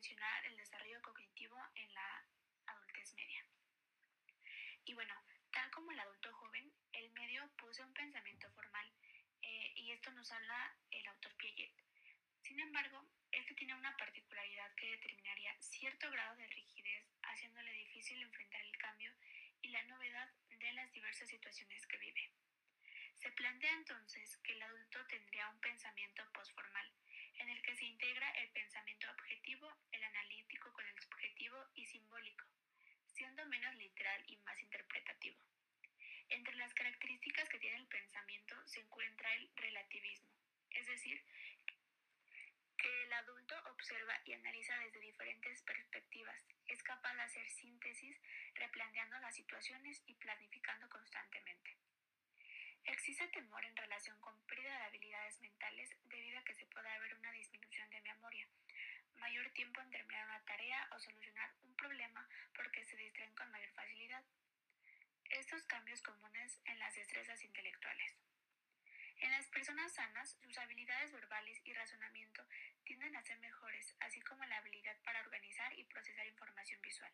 Mencionar 0.00 0.46
el 0.46 0.56
desarrollo 0.56 1.02
cognitivo 1.02 1.58
en 1.74 1.92
la 1.92 2.24
adultez 2.68 3.12
media. 3.16 3.44
Y 4.86 4.94
bueno, 4.94 5.12
tal 5.52 5.70
como 5.72 5.92
el 5.92 6.00
adulto 6.00 6.32
joven, 6.32 6.72
el 6.94 7.10
medio 7.10 7.46
posee 7.58 7.84
un 7.84 7.92
pensamiento 7.92 8.50
formal 8.52 8.90
eh, 9.42 9.74
y 9.76 9.90
esto 9.90 10.10
nos 10.12 10.32
habla 10.32 10.74
el 10.90 11.06
autor 11.06 11.36
Piaget. 11.36 11.74
Sin 12.40 12.58
embargo, 12.60 13.10
este 13.30 13.54
tiene 13.54 13.74
una 13.74 13.94
particularidad 13.98 14.74
que 14.74 14.92
determinaría 14.92 15.54
cierto 15.60 16.10
grado 16.10 16.34
de 16.36 16.46
rigidez, 16.46 17.04
haciéndole 17.22 17.70
difícil 17.70 18.22
enfrentar 18.22 18.62
el 18.62 18.78
cambio 18.78 19.12
y 19.60 19.68
la 19.68 19.82
novedad 19.82 20.32
de 20.48 20.72
las 20.72 20.90
diversas 20.92 21.28
situaciones 21.28 21.86
que 21.86 21.98
vive. 21.98 22.32
Se 23.18 23.30
plantea 23.32 23.74
entonces 23.74 24.38
que 24.38 24.52
el 24.52 24.62
adulto 24.62 25.06
tendría 25.08 25.50
un 25.50 25.60
pensamiento 25.60 26.22
postformal, 26.32 26.90
en 27.34 27.50
el 27.50 27.62
que 27.62 27.76
se 27.76 27.84
integra 27.84 28.28
el 28.40 28.48
pensamiento 28.50 29.06
objetivo, 29.10 29.70
el 29.92 30.02
analítico 30.02 30.72
con 30.72 30.86
el 30.86 30.98
subjetivo 30.98 31.58
y 31.74 31.84
simbólico, 31.86 32.46
siendo 33.06 33.44
menos 33.46 33.74
literal 33.74 34.24
y 34.28 34.36
más 34.38 34.58
interpretativo. 34.58 35.38
Entre 36.30 36.54
las 36.56 36.72
características 36.74 37.48
que 37.48 37.58
tiene 37.58 37.76
el 37.76 37.86
pensamiento 37.86 38.56
se 38.66 38.80
encuentra 38.80 39.34
el 39.34 39.50
relativismo, 39.56 40.30
es 40.70 40.86
decir, 40.86 41.22
que 42.78 43.02
el 43.02 43.12
adulto 43.12 43.54
observa 43.72 44.18
y 44.24 44.32
analiza 44.32 44.78
desde 44.78 45.00
diferentes 45.00 45.62
perspectivas, 45.62 46.46
es 46.66 46.82
capaz 46.82 47.14
de 47.14 47.22
hacer 47.22 47.50
síntesis, 47.50 48.16
replanteando 48.54 49.18
las 49.18 49.34
situaciones 49.34 50.02
y 50.06 50.14
planificando 50.14 50.88
constantemente. 50.88 51.76
Existe 52.90 53.28
temor 53.28 53.64
en 53.64 53.76
relación 53.76 54.20
con 54.20 54.34
pérdida 54.46 54.76
de 54.76 54.84
habilidades 54.86 55.40
mentales 55.40 55.90
debido 56.06 56.40
a 56.40 56.42
que 56.42 56.54
se 56.54 56.66
puede 56.66 56.88
haber 56.88 57.14
una 57.14 57.30
disminución 57.30 57.88
de 57.88 58.00
memoria, 58.00 58.48
mayor 59.14 59.48
tiempo 59.50 59.80
en 59.80 59.90
terminar 59.90 60.26
una 60.26 60.44
tarea 60.44 60.88
o 60.90 60.98
solucionar 60.98 61.54
un 61.62 61.76
problema 61.76 62.28
porque 62.52 62.84
se 62.84 62.96
distraen 62.96 63.32
con 63.36 63.48
mayor 63.52 63.70
facilidad. 63.74 64.24
Estos 65.30 65.62
cambios 65.66 66.02
comunes 66.02 66.60
en 66.64 66.80
las 66.80 66.92
destrezas 66.96 67.44
intelectuales. 67.44 68.16
En 69.18 69.30
las 69.30 69.46
personas 69.50 69.92
sanas, 69.92 70.36
sus 70.42 70.58
habilidades 70.58 71.12
verbales 71.12 71.60
y 71.64 71.72
razonamiento 71.72 72.44
tienden 72.82 73.14
a 73.14 73.22
ser 73.22 73.38
mejores, 73.38 73.94
así 74.00 74.20
como 74.22 74.44
la 74.46 74.56
habilidad 74.56 75.00
para 75.04 75.20
organizar 75.20 75.78
y 75.78 75.84
procesar 75.84 76.26
información 76.26 76.82
visual. 76.82 77.12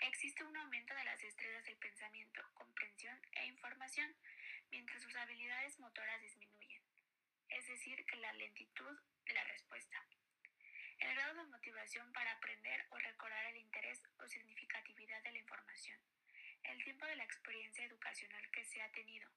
Existe 0.00 0.44
un 0.44 0.56
aumento 0.56 0.94
de 0.94 1.04
las 1.04 1.20
destrezas 1.20 1.64
del 1.64 1.76
pensamiento, 1.76 2.42
comprensión 2.54 3.18
e 3.32 3.46
información, 3.46 4.14
mientras 4.70 5.02
sus 5.02 5.16
habilidades 5.16 5.78
motoras 5.80 6.20
disminuyen, 6.20 6.82
es 7.48 7.66
decir, 7.66 8.04
que 8.04 8.16
la 8.16 8.32
lentitud 8.34 8.98
de 9.24 9.34
la 9.34 9.44
respuesta. 9.44 10.06
El 10.98 11.14
grado 11.14 11.34
de 11.34 11.50
motivación 11.50 12.12
para 12.12 12.32
aprender 12.32 12.86
o 12.90 12.98
recordar 12.98 13.46
el 13.46 13.56
interés 13.56 14.02
o 14.18 14.26
significatividad 14.26 15.22
de 15.22 15.32
la 15.32 15.38
información. 15.38 15.98
El 16.62 16.82
tiempo 16.82 17.06
de 17.06 17.16
la 17.16 17.24
experiencia 17.24 17.84
educacional 17.84 18.50
que 18.50 18.64
se 18.64 18.82
ha 18.82 18.90
tenido, 18.92 19.30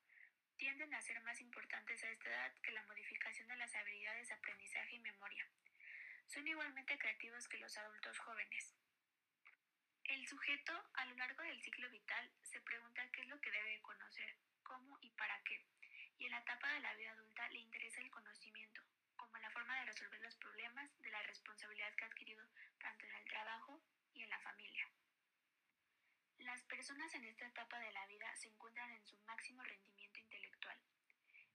tienden 0.58 0.94
a 0.94 1.02
ser 1.02 1.22
más 1.22 1.40
importantes 1.40 2.04
a 2.04 2.12
esta 2.12 2.30
edad 2.30 2.54
que 2.62 2.72
la 2.72 2.84
modificación 2.84 3.48
de 3.48 3.56
las 3.56 3.74
habilidades 3.76 4.28
de 4.28 4.34
aprendizaje 4.34 4.96
y 4.96 5.00
memoria. 5.00 5.48
Son 6.28 6.46
igualmente 6.48 6.98
creativos 6.98 7.48
que 7.48 7.58
los 7.58 7.78
adultos 7.78 8.20
jóvenes. 8.20 8.76
El 10.10 10.26
sujeto, 10.28 10.74
a 10.96 11.06
lo 11.06 11.14
largo 11.18 11.44
del 11.44 11.62
ciclo 11.62 11.88
vital, 11.92 12.32
se 12.42 12.60
pregunta 12.62 13.08
qué 13.12 13.22
es 13.22 13.28
lo 13.28 13.40
que 13.40 13.52
debe 13.52 13.80
conocer, 13.84 14.36
cómo 14.64 14.98
y 15.02 15.12
para 15.12 15.40
qué. 15.44 15.64
Y 16.18 16.26
en 16.26 16.32
la 16.32 16.40
etapa 16.40 16.68
de 16.74 16.80
la 16.80 16.96
vida 16.96 17.12
adulta 17.12 17.48
le 17.50 17.60
interesa 17.60 18.02
el 18.02 18.10
conocimiento, 18.10 18.82
como 19.16 19.38
la 19.38 19.52
forma 19.52 19.78
de 19.80 19.86
resolver 19.86 20.20
los 20.22 20.36
problemas 20.38 20.90
de 20.98 21.12
la 21.12 21.22
responsabilidad 21.22 21.94
que 21.94 22.06
ha 22.06 22.08
adquirido 22.08 22.44
tanto 22.80 23.06
en 23.06 23.16
el 23.18 23.26
trabajo 23.26 23.84
y 24.16 24.24
en 24.24 24.32
la 24.32 24.40
familia. 24.40 24.90
Las 26.40 26.64
personas 26.64 27.14
en 27.14 27.26
esta 27.26 27.46
etapa 27.46 27.78
de 27.78 27.92
la 27.92 28.08
vida 28.08 28.36
se 28.36 28.48
encuentran 28.48 28.90
en 28.90 29.06
su 29.06 29.16
máximo 29.28 29.62
rendimiento 29.62 30.20
intelectual. 30.22 30.80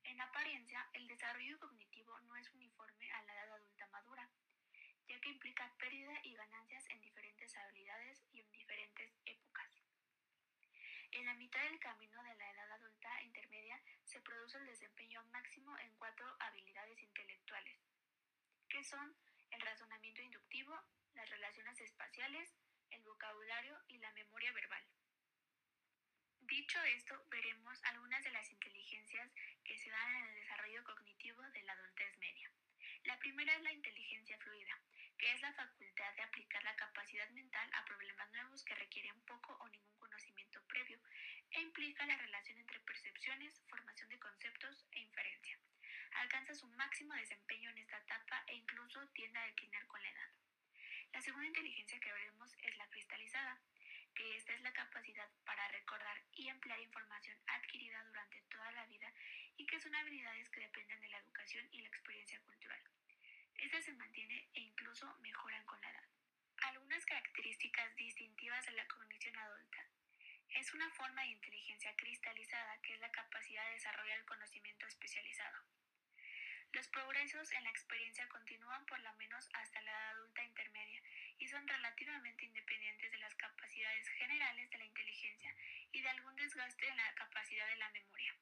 En 0.05 0.21
apariencia, 0.21 0.89
el 0.93 1.09
desarrollo 1.09 1.59
cognitivo 1.59 2.21
no 2.21 2.37
es 2.37 2.49
uniforme 2.51 3.11
a 3.11 3.23
la 3.23 3.35
edad 3.35 3.55
adulta 3.55 3.89
madura, 3.89 4.31
ya 5.09 5.21
que 5.21 5.29
implica 5.29 5.73
pérdida 5.79 6.19
y 6.25 6.35
ganancias 6.35 6.85
en 6.91 7.01
diferentes 7.01 7.55
habilidades 7.57 8.25
y 8.33 8.41
en 8.41 8.51
diferentes 8.51 9.13
épocas. 9.27 9.71
En 11.13 11.27
la 11.27 11.35
mitad 11.35 11.63
del 11.63 11.79
camino 11.79 12.23
de 12.25 12.35
la 12.35 12.51
edad 12.51 12.73
adulta 12.73 13.23
intermedia 13.23 13.81
se 14.05 14.21
produce 14.21 14.59
el 14.59 14.67
desempeño 14.67 15.23
máximo 15.27 15.79
en 15.79 15.95
cuatro 15.97 16.27
habilidades 16.41 17.01
intelectuales, 17.01 17.79
que 18.69 18.83
son 18.83 19.17
el 19.51 19.61
razonamiento 19.61 20.23
inductivo, 20.23 20.75
las 21.15 21.31
relaciones 21.31 21.81
espaciales, 21.81 22.53
el 22.91 23.03
vocabulario 23.03 23.79
y 23.89 23.99
la 23.99 24.11
memoria 24.13 24.53
verbal. 24.53 24.85
Dicho 26.41 26.83
esto, 26.83 27.25
veremos 27.31 27.83
algunas 27.85 28.23
de 28.23 28.31
las 28.31 28.51
inteligencias 28.51 29.33
que 29.65 29.79
se 29.79 29.91
dan 29.91 30.17
en 30.17 30.27
el 30.27 30.35
desarrollo 30.35 30.85
cognitivo 30.85 31.43
de 31.43 31.63
la 31.63 31.73
adultez 31.73 32.19
media. 32.19 32.51
La 33.05 33.19
primera 33.19 33.55
es 33.57 33.63
la 33.63 33.73
inteligencia 33.73 34.39
fluida, 34.39 34.79
que 35.25 35.33
es 35.33 35.41
la 35.41 35.55
facultad 35.55 36.13
de 36.17 36.23
aplicar 36.23 36.63
la 36.65 36.77
capacidad 36.77 37.27
mental 37.31 37.67
a 37.73 37.85
problemas 37.87 38.31
nuevos 38.33 38.63
que 38.63 38.75
requieren 38.75 39.19
poco 39.23 39.57
o 39.59 39.69
ningún 39.71 39.99
conocimiento 39.99 40.61
previo 40.69 41.01
e 41.51 41.63
implica 41.63 42.05
la 42.05 42.19
relación 42.19 42.59
entre 42.59 42.79
percepciones, 42.81 43.59
formación 43.67 44.11
de 44.11 44.19
conceptos 44.19 44.87
e 44.93 45.01
inferencia. 45.01 45.59
Alcanza 46.21 46.55
su 46.55 46.69
máximo 46.77 47.15
desempeño 47.15 47.71
en 47.71 47.79
esta 47.79 47.97
etapa 47.97 48.45
e 48.49 48.57
incluso 48.57 49.01
tiende 49.15 49.39
a 49.39 49.47
declinar 49.47 49.87
con 49.87 50.03
la 50.03 50.11
edad. 50.11 50.31
La 51.15 51.23
segunda 51.23 51.47
inteligencia 51.47 51.99
que 52.01 52.13
veremos 52.13 52.55
es 52.61 52.77
la 52.77 52.91
cristalizada, 52.91 53.59
que 54.15 54.37
esta 54.37 54.53
es 54.53 54.61
la 54.61 54.75
capacidad 54.75 55.31
para 55.47 55.67
recordar 55.69 56.21
y 56.35 56.49
emplear 56.49 56.81
información 56.81 57.39
adquirida 57.47 58.05
durante 58.05 58.43
toda 58.51 58.71
la 58.73 58.85
vida 58.85 59.11
y 59.57 59.65
que 59.65 59.81
son 59.81 59.95
habilidades 59.95 60.51
que 60.51 60.61
dependen 60.61 61.01
de 61.01 61.09
la 61.09 61.19
educación 61.21 61.67
y 61.73 61.81
la 61.81 61.89
experiencia 61.89 62.39
cultural. 62.43 62.85
Esta 63.59 63.81
se 63.83 63.93
mantiene 63.93 64.49
e 64.55 64.61
incluso 64.61 65.07
mejoran 65.21 65.65
con 65.65 65.81
la 65.81 65.91
edad. 65.91 66.09
Algunas 66.63 67.05
características 67.07 67.95
distintivas 67.97 68.65
de 68.67 68.73
la 68.73 68.87
cognición 68.87 69.37
adulta. 69.37 69.89
Es 70.51 70.73
una 70.73 70.91
forma 70.91 71.23
de 71.23 71.29
inteligencia 71.29 71.95
cristalizada 71.97 72.81
que 72.83 72.95
es 72.95 73.01
la 73.01 73.11
capacidad 73.11 73.65
de 73.67 73.73
desarrollar 73.73 74.19
el 74.19 74.25
conocimiento 74.25 74.87
especializado. 74.87 75.65
Los 76.73 76.89
progresos 76.89 77.53
en 77.53 77.63
la 77.63 77.71
experiencia 77.71 78.29
continúan 78.29 78.85
por 78.87 78.99
lo 78.99 79.13
menos 79.15 79.49
hasta 79.53 79.81
la 79.83 79.93
edad 79.93 80.11
adulta 80.11 80.43
intermedia 80.43 81.01
y 81.39 81.47
son 81.47 81.67
relativamente 81.69 82.45
independientes 82.45 83.13
de 83.13 83.19
las 83.19 83.35
capacidades 83.37 84.09
generales 84.09 84.71
de 84.71 84.79
la 84.79 84.85
inteligencia 84.85 85.55
y 85.93 86.03
de 86.03 86.09
algún 86.09 86.35
desgaste 86.35 86.89
en 86.89 86.97
la 86.97 87.15
capacidad 87.15 87.69
de 87.69 87.77
la 87.77 87.91
memoria. 87.91 88.35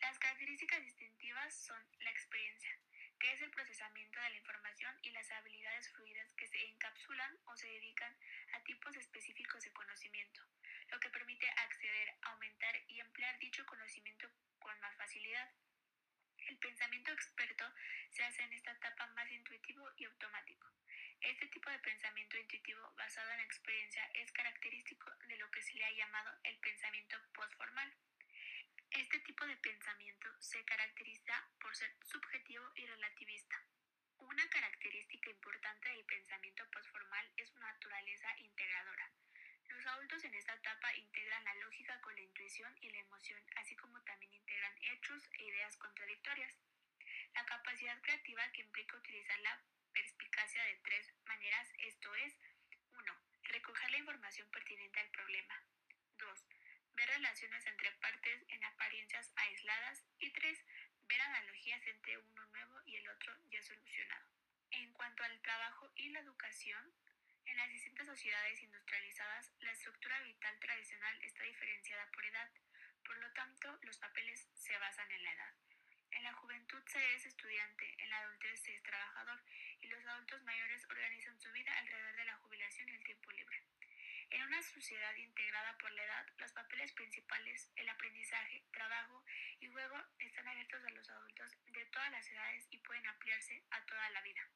Las 0.00 0.18
características 0.18 0.82
distintivas 0.82 1.54
son 1.54 1.82
la 2.00 2.10
experiencia, 2.10 2.78
que 3.18 3.32
es 3.32 3.40
el 3.42 3.50
procesamiento 3.50 4.20
de 4.20 4.30
la 4.30 4.36
información 4.36 4.98
y 5.02 5.10
las 5.10 5.30
habilidades 5.30 5.88
fluidas 5.90 6.32
que 6.36 6.46
se 6.46 6.62
encapsulan 6.68 7.38
o 7.46 7.56
se 7.56 7.68
dedican 7.68 8.16
a 8.52 8.62
tipos 8.64 8.96
específicos 8.96 9.62
de 9.62 9.72
conocimiento, 9.72 10.42
lo 10.88 11.00
que 11.00 11.10
permite 11.10 11.48
acceder, 11.48 12.14
aumentar 12.22 12.74
y 12.88 13.00
emplear 13.00 13.38
dicho 13.38 13.64
conocimiento 13.66 14.30
con 14.58 14.78
más 14.80 14.94
facilidad. 14.96 15.50
El 16.38 16.58
pensamiento 16.58 17.10
experto 17.12 17.64
se 18.10 18.22
hace 18.22 18.42
en 18.42 18.52
esta 18.52 18.70
etapa 18.72 19.06
más 19.08 19.30
intuitivo 19.30 19.90
y 19.96 20.04
automático. 20.04 20.70
Este 21.20 21.48
tipo 21.48 21.70
de 21.70 21.78
pensamiento 21.80 22.36
intuitivo 22.36 22.92
basado 22.96 23.30
en 23.30 23.38
la 23.38 23.42
experiencia 23.42 24.08
es 24.14 24.30
característico 24.32 25.10
de 25.26 25.36
lo 25.38 25.50
que 25.50 25.62
se 25.62 25.74
le 25.74 25.84
ha 25.84 25.90
llamado 25.90 26.30
el 26.44 26.58
pensamiento 26.58 27.16
postformal. 27.34 27.92
Este 28.90 29.18
tipo 29.20 29.44
de 29.46 29.56
pensamiento 29.56 30.28
se 30.40 30.64
caracteriza 30.64 31.34
por 31.60 31.74
ser 31.74 31.90
subjetivo 32.04 32.64
y 32.76 32.86
relativista. 32.86 33.05
Característica 34.86 35.30
importante 35.30 35.88
del 35.88 36.04
pensamiento 36.04 36.62
postformal 36.70 37.26
es 37.38 37.48
su 37.48 37.58
naturaleza 37.58 38.28
integradora. 38.38 39.10
Los 39.68 39.84
adultos 39.84 40.22
en 40.22 40.32
esta 40.32 40.54
etapa 40.54 40.94
integran 40.94 41.42
la 41.42 41.54
lógica 41.56 42.00
con 42.02 42.14
la 42.14 42.20
intuición 42.20 42.72
y 42.80 42.90
la 42.90 43.00
emoción, 43.00 43.42
así 43.56 43.74
como 43.74 44.00
también 44.04 44.32
integran 44.32 44.78
hechos 44.82 45.28
e 45.40 45.42
ideas 45.42 45.76
contradictorias. 45.78 46.54
La 47.34 47.44
capacidad 47.46 48.00
creativa 48.00 48.48
que 48.52 48.62
implica 48.62 48.96
utilizar 48.96 49.36
la 49.40 49.60
perspicacia 49.92 50.62
de 50.62 50.76
tres 50.84 51.12
maneras, 51.24 51.66
esto 51.78 52.14
es, 52.14 52.38
1. 52.92 53.12
Recoger 53.42 53.90
la 53.90 53.98
información 53.98 54.48
pertinente 54.52 55.00
al 55.00 55.10
problema. 55.10 55.66
2. 56.16 56.44
Ver 56.94 57.08
relaciones 57.08 57.66
entre 57.66 57.90
partes 57.90 58.44
en 58.50 58.64
apariencias 58.64 59.32
aisladas. 59.34 60.04
Y 60.20 60.30
3. 60.30 60.64
Ver 61.08 61.20
analogías 61.22 61.84
entre 61.88 62.18
uno 62.18 62.46
nuevo 62.46 62.82
y 62.86 62.94
el 62.94 63.08
otro 63.08 63.36
ya 63.50 63.60
solucionado. 63.64 64.45
En 64.70 64.92
cuanto 64.92 65.22
al 65.24 65.40
trabajo 65.42 65.90
y 65.96 66.10
la 66.10 66.20
educación, 66.20 66.92
en 67.44 67.56
las 67.56 67.70
distintas 67.70 68.06
sociedades 68.06 68.62
industrializadas, 68.62 69.52
la 69.60 69.70
estructura 69.70 70.20
vital 70.20 70.58
tradicional 70.58 71.22
está 71.22 71.44
diferenciada 71.44 72.10
por 72.10 72.24
edad, 72.24 72.50
por 73.04 73.16
lo 73.18 73.32
tanto, 73.32 73.78
los 73.82 73.96
papeles 73.98 74.48
se 74.54 74.76
basan 74.78 75.10
en 75.12 75.22
la 75.22 75.32
edad. 75.32 75.54
En 76.10 76.22
la 76.24 76.32
juventud 76.32 76.82
se 76.86 77.14
es 77.14 77.26
estudiante, 77.26 77.94
en 77.98 78.10
la 78.10 78.18
adultez 78.18 78.60
se 78.60 78.74
es 78.74 78.82
trabajador 78.82 79.44
y 79.80 79.86
los 79.86 80.04
adultos 80.06 80.42
mayores 80.42 80.84
organizan 80.90 81.38
su 81.38 81.52
vida 81.52 81.72
alrededor 81.78 82.16
de 82.16 82.24
la 82.24 82.36
jubilación 82.38 82.88
y 82.88 82.92
el 82.92 83.04
tiempo 83.04 83.30
libre. 83.30 83.62
En 84.30 84.42
una 84.42 84.62
sociedad 84.62 85.14
integrada 85.16 85.76
por 85.78 85.90
la 85.92 86.04
edad, 86.04 86.26
los 86.38 86.52
papeles 86.52 86.92
principales, 86.92 87.70
el 87.76 87.88
aprendizaje, 87.88 88.64
trabajo 88.72 89.24
y 89.60 89.68
juego 89.68 89.96
están 90.18 90.48
abiertos 90.48 90.84
a 90.84 90.90
los 90.90 91.08
adultos 91.08 91.56
de 91.66 91.84
todas 91.86 92.10
las 92.10 92.28
edades 92.30 92.66
y 92.70 92.78
pueden 92.78 93.06
ampliarse 93.06 93.62
a 93.70 93.84
toda 93.86 94.10
la 94.10 94.22
vida. 94.22 94.50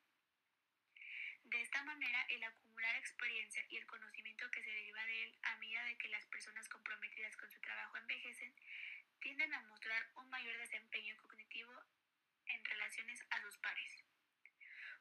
De 1.45 1.61
esta 1.63 1.83
manera, 1.83 2.23
el 2.29 2.43
acumular 2.45 2.97
experiencia 2.97 3.65
y 3.69 3.77
el 3.77 3.87
conocimiento 3.87 4.51
que 4.51 4.63
se 4.63 4.71
deriva 4.71 5.05
de 5.05 5.25
él 5.25 5.39
a 5.43 5.57
medida 5.57 5.85
de 5.85 5.99
que 5.99 6.09
las 6.09 6.27
personas 6.27 6.69
comprometidas 6.69 7.37
con 7.37 7.51
su 7.51 7.61
trabajo 7.61 7.97
envejecen, 7.97 8.55
tienden 9.21 9.53
a 9.55 9.61
mostrar 9.63 10.11
un 10.17 10.29
mayor 10.31 10.57
desempeño 10.59 11.17
cognitivo 11.19 11.73
en 12.47 12.65
relaciones 12.65 13.25
a 13.31 13.41
sus 13.41 13.57
pares. 13.59 14.05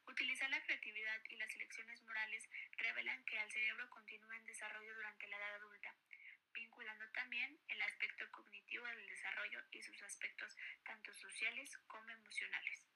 Utilizar 0.06 0.50
la 0.50 0.62
creatividad 0.62 1.20
y 1.28 1.36
las 1.36 1.54
elecciones 1.54 2.02
morales 2.02 2.48
revelan 2.76 3.24
que 3.24 3.40
el 3.40 3.50
cerebro 3.50 3.88
continúa 3.90 4.36
en 4.36 4.44
desarrollo 4.44 4.94
durante 4.94 5.26
la 5.28 5.36
edad 5.36 5.54
adulta, 5.56 5.94
vinculando 6.52 7.08
también 7.12 7.58
el 7.68 7.82
aspecto 7.82 8.30
cognitivo 8.30 8.84
del 8.86 9.06
desarrollo 9.06 9.60
y 9.70 9.82
sus 9.82 10.02
aspectos 10.02 10.56
tanto 10.84 11.12
sociales 11.14 11.76
como 11.86 12.08
emocionales. 12.10 12.86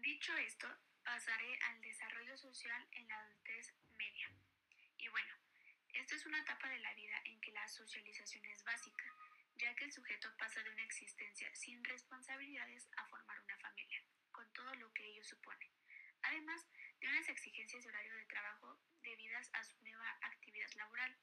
Dicho 0.00 0.34
esto, 0.38 0.68
pasaré 1.04 1.58
al 1.68 1.80
desarrollo 1.82 2.36
social 2.36 2.88
en 2.92 3.08
la 3.08 3.20
adultez 3.20 3.74
esta 6.08 6.16
es 6.16 6.24
una 6.24 6.40
etapa 6.40 6.70
de 6.70 6.78
la 6.78 6.94
vida 6.94 7.20
en 7.26 7.38
que 7.38 7.52
la 7.52 7.68
socialización 7.68 8.42
es 8.46 8.64
básica, 8.64 9.04
ya 9.56 9.74
que 9.74 9.84
el 9.84 9.92
sujeto 9.92 10.34
pasa 10.38 10.62
de 10.62 10.70
una 10.70 10.82
existencia 10.82 11.54
sin 11.54 11.84
responsabilidades 11.84 12.88
a 12.96 13.06
formar 13.08 13.38
una 13.42 13.58
familia, 13.58 14.02
con 14.32 14.50
todo 14.54 14.74
lo 14.76 14.90
que 14.94 15.04
ello 15.04 15.22
supone. 15.22 15.70
Además 16.22 16.66
de 16.98 17.08
unas 17.08 17.28
exigencias 17.28 17.84
de 17.84 17.90
horario 17.90 18.16
de 18.16 18.24
trabajo 18.24 18.80
debidas 19.02 19.50
a 19.52 19.62
su 19.62 19.78
nueva 19.82 20.16
actividad 20.22 20.70
laboral. 20.76 21.14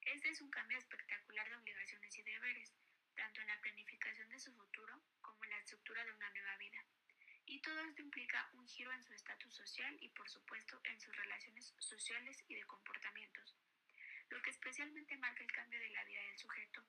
Este 0.00 0.30
es 0.30 0.40
un 0.40 0.50
cambio 0.50 0.78
espectacular 0.78 1.50
de 1.50 1.56
obligaciones 1.56 2.18
y 2.18 2.22
deberes, 2.22 2.72
tanto 3.16 3.42
en 3.42 3.48
la 3.48 3.60
planificación 3.60 4.30
de 4.30 4.40
su 4.40 4.50
futuro 4.54 5.02
como 5.20 5.44
en 5.44 5.50
la 5.50 5.58
estructura 5.58 6.02
de 6.06 6.12
una 6.12 6.30
nueva 6.30 6.56
vida 6.56 6.86
y 7.44 7.60
todo 7.60 7.78
esto 7.80 8.00
implica 8.00 8.48
un 8.54 8.66
giro 8.66 8.90
en 8.92 9.04
su 9.04 9.12
estatus 9.12 9.54
social 9.54 9.94
y 10.00 10.08
por 10.08 10.28
supuesto 10.28 10.80
en 10.84 10.98
sus 11.00 11.14
relaciones 11.14 11.74
sociales 11.78 12.42
y 12.48 12.54
de 12.54 12.64
comportamientos. 12.64 13.56
Lo 14.28 14.42
que 14.42 14.50
especialmente 14.50 15.16
marca 15.16 15.42
el 15.42 15.52
cambio 15.52 15.78
de 15.78 15.90
la 15.90 16.04
vida 16.04 16.20
del 16.20 16.38
sujeto 16.38 16.84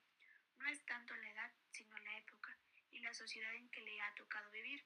no 0.58 0.66
es 0.66 0.84
tanto 0.86 1.14
la 1.14 1.30
edad, 1.30 1.52
sino 1.70 1.96
la 1.98 2.18
época 2.18 2.58
y 2.90 3.00
la 3.00 3.14
sociedad 3.14 3.54
en 3.54 3.68
que 3.70 3.80
le 3.82 4.00
ha 4.00 4.14
tocado 4.14 4.50
vivir. 4.50 4.84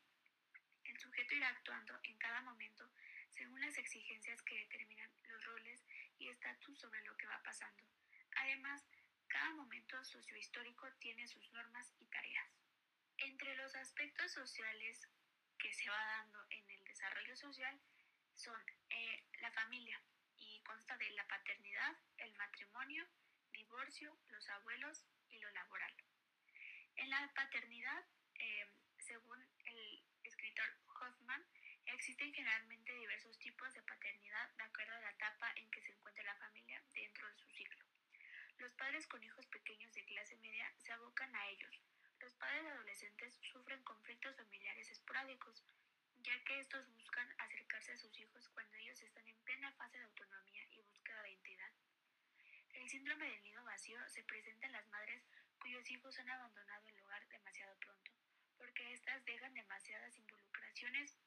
El 0.84 0.98
sujeto 0.98 1.34
irá 1.34 1.48
actuando 1.48 1.98
en 2.02 2.18
cada 2.18 2.42
momento 2.42 2.90
según 3.30 3.60
las 3.60 3.78
exigencias 3.78 4.42
que 4.42 4.58
determinan 4.58 5.10
los 5.28 5.44
roles 5.44 5.86
y 6.18 6.28
estatus 6.28 6.78
sobre 6.78 7.02
lo 7.04 7.16
que 7.16 7.26
va 7.26 7.42
pasando. 7.42 7.82
Además, 8.36 8.84
cada 9.28 9.54
momento 9.54 10.04
sociohistórico 10.04 10.92
tiene 10.98 11.26
sus 11.26 11.50
normas 11.52 11.94
y 11.98 12.06
tareas. 12.06 12.52
Entre 13.16 13.56
los 13.56 13.74
aspectos 13.74 14.32
sociales 14.32 15.08
que 15.58 15.72
se 15.72 15.88
va 15.88 16.04
dando 16.18 16.44
en 16.50 16.70
el 16.70 16.84
desarrollo 16.84 17.36
social 17.36 17.80
son 18.34 18.60
eh, 18.90 19.24
la 19.40 19.50
familia 19.52 20.02
consta 20.64 20.96
de 20.96 21.10
la 21.10 21.26
paternidad, 21.26 21.96
el 22.18 22.32
matrimonio, 22.34 23.06
divorcio, 23.52 24.16
los 24.28 24.48
abuelos 24.48 25.04
y 25.28 25.38
lo 25.38 25.50
laboral. 25.50 25.94
En 26.96 27.10
la 27.10 27.32
paternidad, 27.34 28.04
eh, 28.34 28.66
según 28.98 29.40
el 29.64 30.02
escritor 30.24 30.66
Hoffman, 31.00 31.44
existen 31.86 32.32
generalmente 32.32 32.94
diversos 32.94 33.38
tipos 33.38 33.72
de 33.74 33.82
paternidad 33.82 34.50
de 34.56 34.62
acuerdo 34.62 34.94
a 34.94 35.00
la 35.00 35.10
etapa 35.10 35.52
en 35.56 35.70
que 35.70 35.82
se 35.82 35.92
encuentra 35.92 36.24
la 36.24 36.36
familia 36.36 36.82
dentro 36.92 37.28
de 37.28 37.36
su 37.36 37.48
ciclo. 37.50 37.84
Los 38.58 38.72
padres 38.74 39.06
con 39.08 39.22
hijos 39.22 39.46
pequeños 39.46 39.92
de 39.94 40.04
clase 40.04 40.36
media 40.36 40.72
se 40.78 40.92
abocan 40.92 41.34
a 41.34 41.48
ellos, 41.48 41.82
los 42.22 42.34
padres 42.34 42.64
adolescentes 42.66 43.40
sufren 43.52 43.82
conflictos 43.82 44.36
familiares 44.36 44.88
esporádicos, 44.90 45.64
ya 46.22 46.44
que 46.44 46.60
estos 46.60 46.88
buscan 46.94 47.28
acercarse 47.38 47.92
a 47.92 47.96
sus 47.96 48.16
hijos 48.18 48.48
cuando 48.50 48.76
ellos 48.76 49.00
están 49.00 49.26
en 49.26 49.36
plena 49.44 49.72
fase 49.72 49.98
de 49.98 50.04
autonomía 50.04 50.64
y 50.70 50.80
búsqueda 50.82 51.22
de 51.22 51.30
identidad. 51.30 51.72
El 52.72 52.88
síndrome 52.88 53.28
del 53.28 53.42
nido 53.42 53.64
vacío 53.64 53.98
se 54.08 54.22
presenta 54.24 54.66
en 54.66 54.72
las 54.72 54.86
madres 54.88 55.24
cuyos 55.58 55.90
hijos 55.90 56.18
han 56.18 56.30
abandonado 56.30 56.88
el 56.88 57.00
hogar 57.02 57.26
demasiado 57.28 57.76
pronto, 57.78 58.12
porque 58.56 58.92
éstas 58.92 59.24
dejan 59.24 59.54
demasiadas 59.54 60.16
involucraciones 60.16 61.18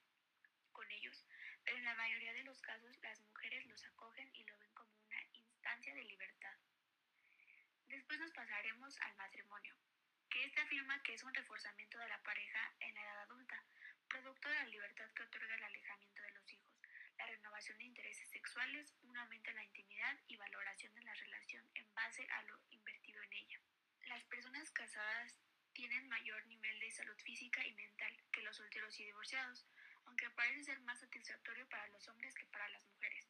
con 0.72 0.90
ellos, 0.92 1.26
pero 1.64 1.78
en 1.78 1.86
la 1.86 1.96
mayoría 1.96 2.34
de 2.34 2.44
los 2.44 2.62
casos 2.62 2.98
las 3.02 3.20
mujeres 3.22 3.66
los 3.68 3.84
acogen 3.86 4.30
y 4.34 4.44
lo 4.44 4.58
ven 4.58 4.74
como 4.74 4.94
una 5.00 5.22
instancia 5.34 5.94
de 5.94 6.04
libertad. 6.04 6.58
Después 7.88 8.20
nos 8.20 8.32
pasaremos 8.32 9.00
al 9.02 9.16
matrimonio 9.16 9.76
que 10.30 10.44
éste 10.44 10.60
afirma 10.60 11.02
que 11.04 11.14
es 11.14 11.24
un 11.24 11.34
reforzamiento 11.34 11.98
de 11.98 12.10
la 12.10 12.22
pareja 12.24 12.74
en 12.80 12.94
la 12.94 13.02
edad 13.02 13.22
adulta, 13.22 13.64
producto 14.08 14.50
de 14.50 14.56
la 14.56 14.66
libertad 14.66 15.12
que 15.14 15.24
otorga 15.24 15.56
el 15.56 15.64
alejamiento 15.64 16.22
de 16.22 16.32
los 16.32 16.52
hijos, 16.52 16.82
la 17.18 17.26
renovación 17.26 17.78
de 17.78 17.86
intereses 17.86 18.30
sexuales, 18.30 18.94
un 19.02 19.18
aumento 19.18 19.50
en 19.50 19.56
la 19.58 19.64
intimidad 19.64 20.20
y 20.28 20.36
valoración 20.36 20.94
de 20.96 21.04
la 21.04 21.14
relación 21.14 21.70
en 21.76 21.94
base 21.94 22.28
a 22.30 22.44
lo 22.44 22.60
invertido 22.70 23.22
en 23.24 23.34
ella. 23.34 23.60
Las 24.08 24.24
personas 24.26 24.72
casadas 24.72 25.40
tienen 25.74 26.08
mayor 26.08 26.46
nivel 26.48 26.80
de 26.80 26.92
salud 26.92 27.18
física 27.20 27.66
y 27.66 27.74
mental 27.74 28.16
que 28.32 28.42
los 28.42 28.56
solteros 28.56 29.00
y 29.00 29.06
divorciados, 29.06 29.68
aunque 30.06 30.30
parece 30.32 30.64
ser 30.64 30.80
más 30.82 31.00
satisfactorio 31.00 31.68
para 31.68 31.88
los 31.88 32.08
hombres 32.08 32.34
que 32.36 32.46
para 32.46 32.70
las 32.70 32.86
mujeres. 32.86 33.28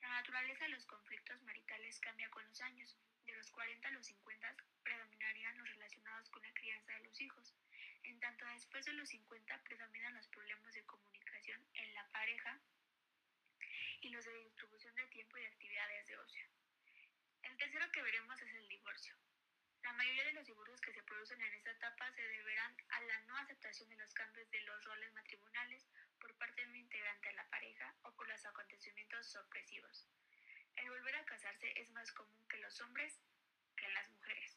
La 0.00 0.08
naturaleza 0.08 0.64
de 0.64 0.70
los 0.70 0.86
conflictos 0.86 1.42
maritales 1.42 1.98
cambia 2.00 2.30
con 2.30 2.44
los 2.46 2.60
años, 2.60 2.96
de 3.26 3.32
los 3.34 3.50
40 3.50 3.88
a 3.88 3.92
los 3.92 4.06
50 4.06 4.56
predominarían 4.82 5.58
los 5.58 5.68
relacionados 5.70 6.30
con 6.30 6.42
la 6.42 6.52
crianza 6.52 6.92
de 6.92 7.04
los 7.04 7.20
hijos, 7.20 7.54
en 8.04 8.20
tanto 8.20 8.44
después 8.46 8.84
de 8.84 8.92
los 8.92 9.08
50 9.08 9.62
predominan 9.64 10.14
los 10.14 10.28
problemas 10.28 10.72
de 10.74 10.84
comunicación 10.84 11.60
en 11.74 11.94
la 11.94 12.08
pareja 12.10 12.60
y 14.00 14.10
los 14.10 14.24
de 14.24 14.38
distribución 14.44 14.94
de 14.94 15.06
tiempo 15.08 15.38
y 15.38 15.44
actividades 15.44 16.06
de 16.06 16.18
ocio. 16.18 16.46
El 17.42 17.56
tercero 17.56 17.90
que 17.92 18.02
veremos 18.02 18.40
es 18.40 18.54
el 18.54 18.68
divorcio. 18.68 19.16
La 19.82 19.92
mayoría 19.92 20.24
de 20.24 20.32
los 20.32 20.46
divorcios 20.46 20.80
que 20.80 20.92
se 20.92 21.02
producen 21.02 21.40
en 21.40 21.52
esta 21.54 21.70
etapa 21.70 22.10
se 22.12 22.22
deberán 22.22 22.76
a 22.88 23.00
la 23.02 23.20
no 23.22 23.36
aceptación 23.36 23.88
de 23.90 23.96
los 23.96 24.14
cambios 24.14 24.50
de 24.50 24.60
los 24.62 24.84
roles 24.84 25.12
matrimoniales 25.12 25.86
por 26.20 26.34
parte 26.36 26.62
de 26.62 26.68
un 26.68 26.76
integrante 26.76 27.28
de 27.28 27.34
la 27.34 27.48
pareja 27.50 27.94
o 28.02 28.12
por 28.14 28.28
los 28.28 28.44
acontecimientos 28.46 29.26
sorpresivos. 29.30 30.08
El 30.76 30.88
volver 30.90 31.16
a 31.16 31.24
casarse 31.24 31.72
es 31.76 31.90
más 31.90 32.10
común 32.12 32.48
que 32.48 32.58
los 32.58 32.80
hombres 32.80 33.20
que 33.76 33.88
las 33.88 34.08
mujeres. 34.10 34.53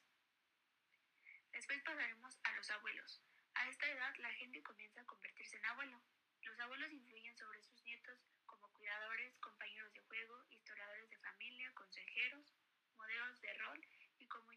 Pasaremos 1.84 2.40
a 2.44 2.56
los 2.56 2.70
abuelos. 2.72 3.22
A 3.54 3.70
esta 3.70 3.88
edad 3.90 4.14
la 4.18 4.32
gente 4.34 4.62
comienza 4.64 5.02
a 5.02 5.06
convertirse 5.06 5.58
en 5.58 5.66
abuelo. 5.66 6.02
Los 6.42 6.60
abuelos 6.60 6.92
influyen 6.92 7.38
sobre 7.38 7.62
sus 7.62 7.82
nietos 7.84 8.20
como 8.46 8.72
cuidadores, 8.74 9.38
compañeros 9.38 9.94
de 9.94 10.02
juego, 10.02 10.44
historiadores 10.50 11.10
de 11.10 11.18
familia, 11.20 11.72
consejeros, 11.76 12.54
modelos 12.98 13.42
de 13.42 13.54
rol 13.54 13.88
y 14.18 14.26
como 14.28 14.52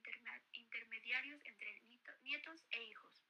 intermediarios 0.52 1.44
entre 1.44 1.80
nietos 2.22 2.66
e 2.70 2.83
hijos. 2.85 3.22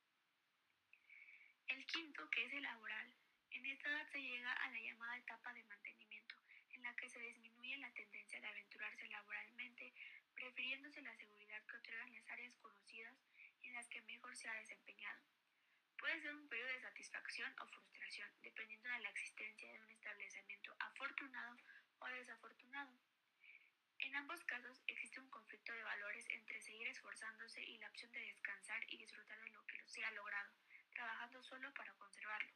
El 1.66 1.84
quinto, 1.86 2.30
que 2.30 2.46
es 2.46 2.52
el 2.52 2.62
laboral, 2.62 3.14
en 3.50 3.66
esta 3.66 3.88
edad 3.88 4.08
se 4.10 4.22
llega 4.22 4.52
a 4.52 4.70
la 4.70 4.80
llamada 4.80 5.18
etapa 5.18 5.52
de 5.52 5.64
mantenimiento 5.64 6.36
en 6.70 6.82
la 6.82 6.94
que 6.96 7.08
se 7.08 7.20
disminuye 7.20 7.76
la 7.78 7.92
tendencia 7.92 8.40
de 8.40 8.46
aventurarse 8.46 9.08
laboralmente, 9.08 9.92
prefiriendo 10.34 10.88
refiriéndose 10.88 11.00
a 11.00 11.02
la 11.02 11.16
seguridad 11.16 11.66
que 11.66 11.76
otorgan 11.76 12.12
las 12.12 12.28
áreas 12.28 12.56
conocidas 12.58 13.16
en 13.70 13.76
las 13.76 13.88
que 13.88 14.02
mejor 14.02 14.36
se 14.36 14.48
ha 14.48 14.54
desempeñado. 14.54 15.22
Puede 15.96 16.20
ser 16.20 16.34
un 16.34 16.48
periodo 16.48 16.72
de 16.72 16.80
satisfacción 16.80 17.54
o 17.60 17.66
frustración, 17.68 18.28
dependiendo 18.42 18.88
de 18.90 18.98
la 18.98 19.10
existencia 19.10 19.72
de 19.72 19.80
un 19.80 19.90
establecimiento 19.90 20.74
afortunado 20.80 21.56
o 22.00 22.06
desafortunado. 22.08 22.90
En 24.00 24.16
ambos 24.16 24.42
casos 24.44 24.82
existe 24.88 25.20
un 25.20 25.30
conflicto 25.30 25.72
de 25.72 25.84
valores 25.84 26.26
entre 26.30 26.60
seguir 26.60 26.88
esforzándose 26.88 27.62
y 27.62 27.78
la 27.78 27.88
opción 27.88 28.10
de 28.10 28.18
descansar 28.18 28.82
y 28.88 28.98
disfrutar 28.98 29.38
de 29.38 29.50
lo 29.50 29.64
que 29.66 29.76
se 29.86 30.02
ha 30.02 30.10
logrado, 30.12 30.52
trabajando 30.92 31.40
solo 31.44 31.72
para 31.74 31.94
conservarlo. 31.94 32.52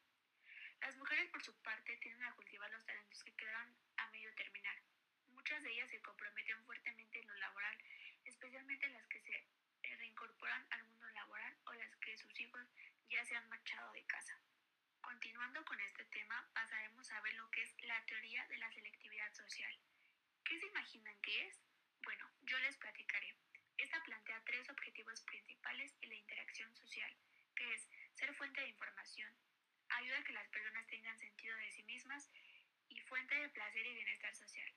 Las 0.80 0.96
mujeres, 0.96 1.30
por 1.30 1.44
su 1.44 1.54
parte, 1.62 1.96
tienden 1.98 2.26
a 2.26 2.34
cultivar 2.34 2.70
los 2.72 2.84
talentos 2.84 3.22
que 3.22 3.36
quedan 3.36 3.76
a 3.98 4.10
medio 4.10 4.34
terminar. 4.34 4.82
Muchas 5.28 5.62
de 5.62 5.70
ellas 5.70 5.90
se 5.90 6.02
comprometen 6.02 6.64
fuertemente 6.64 7.20
en 7.20 7.28
lo 7.28 7.34
laboral, 7.36 7.78
especialmente 8.24 8.88
las 8.88 9.06
que 9.08 9.20
se 9.20 9.96
reincorporan 9.96 10.66
al 10.70 10.84
mundo 10.84 11.08
laboral 11.10 11.56
o 11.66 11.72
las 11.74 11.94
que 11.96 12.16
sus 12.16 12.38
hijos 12.40 12.66
ya 13.08 13.24
se 13.24 13.36
han 13.36 13.48
marchado 13.48 13.92
de 13.92 14.04
casa. 14.06 14.38
Continuando 15.00 15.64
con 15.64 15.78
este 15.80 16.04
tema, 16.06 16.50
pasaremos 16.54 17.10
a 17.10 17.20
ver 17.20 17.34
lo 17.34 17.50
que 17.50 17.62
es 17.62 17.74
la 17.82 18.04
teoría 18.06 18.46
de 18.48 18.58
la 18.58 18.70
selectividad 18.72 19.32
social. 19.34 19.78
¿Qué 20.44 20.58
se 20.58 20.66
imaginan 20.66 21.20
que 21.20 21.46
es? 21.46 21.60
Bueno, 22.02 22.30
yo 22.42 22.58
les 22.60 22.76
platicaré. 22.76 23.34
Esta 23.78 24.02
plantea 24.02 24.42
tres 24.44 24.68
objetivos 24.70 25.20
principales 25.22 25.94
en 26.00 26.08
la 26.08 26.14
interacción 26.14 26.74
social, 26.74 27.14
que 27.54 27.74
es 27.74 27.88
ser 28.14 28.34
fuente 28.34 28.60
de 28.60 28.68
información, 28.68 29.34
ayuda 29.88 30.18
a 30.18 30.24
que 30.24 30.32
las 30.32 30.48
personas 30.48 30.86
tengan 30.86 31.18
sentido 31.18 31.56
de 31.56 31.70
sí 31.72 31.82
mismas 31.84 32.30
y 32.88 33.00
fuente 33.00 33.34
de 33.34 33.48
placer 33.50 33.86
y 33.86 33.94
bienestar 33.94 34.34
social. 34.34 34.72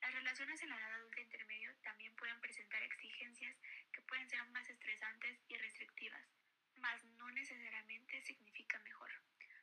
Las 0.00 0.12
relaciones 0.12 0.62
en 0.62 0.68
la 0.68 0.78
edad 0.78 0.94
adulta 0.94 1.20
intermedio 1.20 1.74
también 1.82 2.14
pueden 2.16 2.40
presentar 2.40 2.82
exigencias 2.82 3.56
que 3.92 4.02
pueden 4.02 4.28
ser 4.28 4.44
más 4.50 4.68
estresantes 4.68 5.40
y 5.48 5.56
restrictivas, 5.56 6.28
mas 6.76 7.04
no 7.04 7.30
necesariamente 7.30 8.20
significa 8.22 8.78
mejor. 8.80 9.10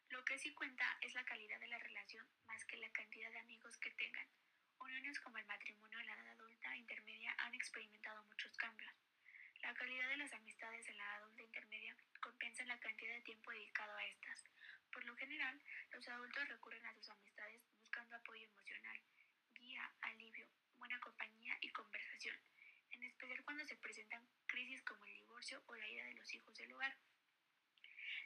Lo 0.10 0.24
que 0.26 0.38
sí 0.38 0.54
cuenta 0.54 0.86
es 1.02 1.14
la 1.14 1.26
calidad 1.26 1.60
de 1.60 1.68
la 1.68 1.80
relación 1.80 2.28
más 2.46 2.64
que 2.66 2.78
la 2.78 2.92
cantidad 2.92 3.32
de 3.32 3.40
amigos 3.40 3.78
que 3.78 3.92
tengan. 3.92 4.28
Uniones 4.80 5.20
como 5.20 5.38
el 5.38 5.46
matrimonio 5.46 6.00
en 6.00 6.06
la 6.06 6.14
edad 6.14 6.30
adulta 6.30 6.76
intermedia 6.76 7.34
han 7.40 7.56
experimentado 7.56 8.24
muchos 8.26 8.56
cambios. 8.58 8.94
La 9.62 9.74
calidad 9.74 10.10
de 10.10 10.18
las 10.18 10.34
amistades 10.34 10.88
en 10.88 10.98
la 10.98 11.04
edad 11.04 11.24
adulta 11.24 11.44
intermedia 11.44 11.96
compensa 12.22 12.66
la 12.66 12.80
cantidad 12.80 13.14
de 13.16 13.22
tiempo 13.22 13.52
dedicado 13.52 13.96
a 13.96 14.06
estas. 14.06 14.44
Por 14.92 15.06
lo 15.06 15.16
general, 15.16 15.60
los 15.92 16.08
adultos 16.08 16.48
recurren 16.50 16.86
a 16.86 16.94
sus 16.94 17.10
amistades 17.10 17.62
buscando 17.78 18.16
apoyo 18.16 18.46
emocional, 18.46 19.02
alivio, 20.02 20.48
buena 20.78 21.00
compañía 21.00 21.58
y 21.62 21.70
conversación, 21.70 22.36
en 22.92 23.04
especial 23.04 23.44
cuando 23.44 23.66
se 23.66 23.76
presentan 23.78 24.28
crisis 24.46 24.84
como 24.84 25.06
el 25.06 25.16
divorcio 25.16 25.64
o 25.66 25.76
la 25.76 25.88
ida 25.88 26.06
de 26.06 26.14
los 26.14 26.34
hijos 26.34 26.56
del 26.56 26.74
hogar. 26.74 26.96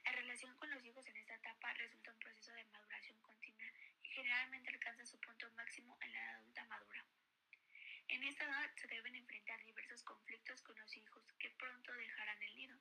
La 0.03 0.11
relación 0.11 0.55
con 0.57 0.69
los 0.69 0.83
hijos 0.83 1.05
en 1.07 1.15
esta 1.17 1.35
etapa 1.35 1.73
resulta 1.73 2.11
un 2.11 2.19
proceso 2.19 2.51
de 2.53 2.65
maduración 2.65 3.17
continua 3.21 3.67
y 4.03 4.09
generalmente 4.09 4.69
alcanza 4.69 5.05
su 5.05 5.19
punto 5.19 5.49
máximo 5.51 5.97
en 6.01 6.11
la 6.11 6.19
edad 6.19 6.35
adulta 6.35 6.65
madura. 6.65 7.05
En 8.09 8.23
esta 8.23 8.45
edad 8.45 8.71
se 8.75 8.87
deben 8.87 9.15
enfrentar 9.15 9.63
diversos 9.63 10.03
conflictos 10.03 10.61
con 10.61 10.77
los 10.77 10.95
hijos 10.95 11.23
que 11.39 11.49
pronto 11.51 11.93
dejarán 11.93 12.41
el 12.41 12.55
nido. 12.55 12.77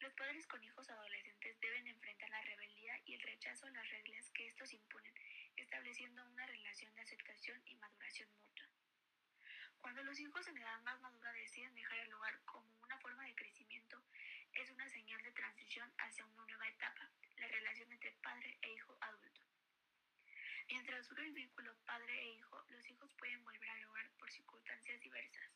Los 0.00 0.12
padres 0.14 0.46
con 0.46 0.62
hijos 0.62 0.88
adolescentes 0.90 1.58
deben 1.60 1.86
enfrentar 1.88 2.30
la 2.30 2.40
rebeldía 2.42 3.00
y 3.04 3.14
el 3.14 3.22
rechazo 3.22 3.66
a 3.66 3.70
las 3.70 3.88
reglas 3.88 4.30
que 4.30 4.46
estos 4.46 4.72
imponen, 4.72 5.12
estableciendo 5.68 6.24
una 6.24 6.46
relación 6.46 6.94
de 6.94 7.02
aceptación 7.02 7.60
y 7.66 7.76
maduración 7.76 8.30
mutua. 8.40 8.66
Cuando 9.82 10.02
los 10.02 10.18
hijos 10.18 10.48
en 10.48 10.56
edad 10.56 10.80
más 10.80 10.98
madura 11.02 11.30
deciden 11.34 11.74
dejar 11.74 11.98
el 11.98 12.12
hogar 12.14 12.40
como 12.46 12.74
una 12.80 12.96
forma 13.00 13.22
de 13.26 13.34
crecimiento, 13.34 14.02
es 14.54 14.70
una 14.70 14.88
señal 14.88 15.22
de 15.22 15.32
transición 15.32 15.92
hacia 15.98 16.24
una 16.24 16.46
nueva 16.46 16.68
etapa, 16.68 17.12
la 17.36 17.48
relación 17.48 17.92
entre 17.92 18.12
padre 18.12 18.58
e 18.62 18.72
hijo 18.72 18.96
adulto. 18.98 19.42
Mientras 20.68 21.06
dura 21.06 21.22
el 21.22 21.32
vínculo 21.32 21.76
padre 21.84 22.18
e 22.18 22.32
hijo, 22.36 22.64
los 22.70 22.88
hijos 22.88 23.12
pueden 23.18 23.44
volver 23.44 23.68
al 23.68 23.84
hogar 23.84 24.10
por 24.18 24.32
circunstancias 24.32 24.98
diversas. 25.02 25.52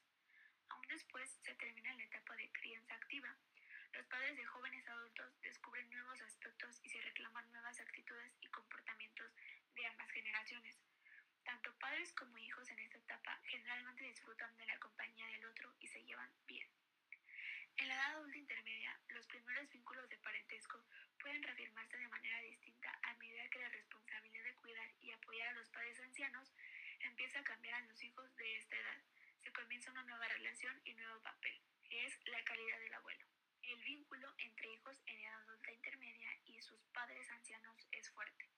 Aún 0.68 0.86
después 0.88 1.38
se 1.40 1.54
termina 1.54 1.94
la 1.94 2.04
etapa 2.04 2.36
de 2.36 2.52
crianza 2.52 2.94
activa. 2.96 3.34
Los 3.94 4.06
padres 4.08 4.36
de 4.36 4.44
jóvenes 4.44 4.86
adultos 4.88 5.40
descubren 5.40 5.88
nuevos 5.88 6.20
aspectos 6.20 6.80
y 6.82 6.90
se 6.90 7.00
reclaman 7.00 7.50
nuevas 7.50 7.80
actitudes 7.80 8.36
y 8.42 8.48
comportamientos 8.48 9.32
de 9.74 9.86
ambas 9.86 10.10
generaciones. 10.10 10.78
Tanto 11.44 11.76
padres 11.78 12.12
como 12.12 12.38
hijos 12.38 12.68
en 12.68 12.78
esta 12.78 12.98
etapa 12.98 13.40
generalmente 13.44 14.04
disfrutan 14.04 14.56
de 14.56 14.66
la 14.66 14.78
compañía 14.78 15.26
del 15.26 15.44
otro 15.46 15.74
y 15.80 15.86
se 15.86 16.04
llevan 16.04 16.30
bien. 16.46 16.68
En 17.76 17.88
la 17.88 17.94
edad 17.94 18.16
adulta 18.16 18.38
intermedia, 18.38 19.00
los 19.08 19.26
primeros 19.26 19.68
vínculos 19.70 20.08
de 20.08 20.18
parentesco 20.18 20.84
pueden 21.18 21.42
reafirmarse 21.42 21.96
de 21.96 22.08
manera 22.08 22.40
distinta 22.42 22.98
a 23.02 23.14
medida 23.14 23.48
que 23.48 23.60
la 23.60 23.68
responsabilidad 23.70 24.44
de 24.44 24.54
cuidar 24.56 24.88
y 25.00 25.10
apoyar 25.10 25.48
a 25.48 25.54
los 25.54 25.68
padres 25.70 25.98
ancianos 26.00 26.54
empieza 27.00 27.40
a 27.40 27.44
cambiar 27.44 27.74
a 27.74 27.86
los 27.86 28.02
hijos 28.02 28.36
de 28.36 28.56
esta 28.56 28.76
edad. 28.76 29.02
Se 29.42 29.52
comienza 29.52 29.90
una 29.90 30.04
nueva 30.04 30.28
relación 30.28 30.80
y 30.84 30.94
nuevo 30.94 31.20
papel, 31.22 31.60
que 31.88 32.06
es 32.06 32.18
la 32.26 32.44
calidad 32.44 32.78
del 32.78 32.94
abuelo. 32.94 33.26
El 33.62 33.82
vínculo 33.82 34.34
entre 34.38 34.72
hijos 34.72 35.00
en 35.06 35.18
edad 35.18 35.40
adulta 35.42 35.72
intermedia 35.72 36.30
y 36.44 36.60
sus 36.60 36.84
padres 36.92 37.28
ancianos 37.30 37.86
es 37.92 38.10
fuerte. 38.10 38.50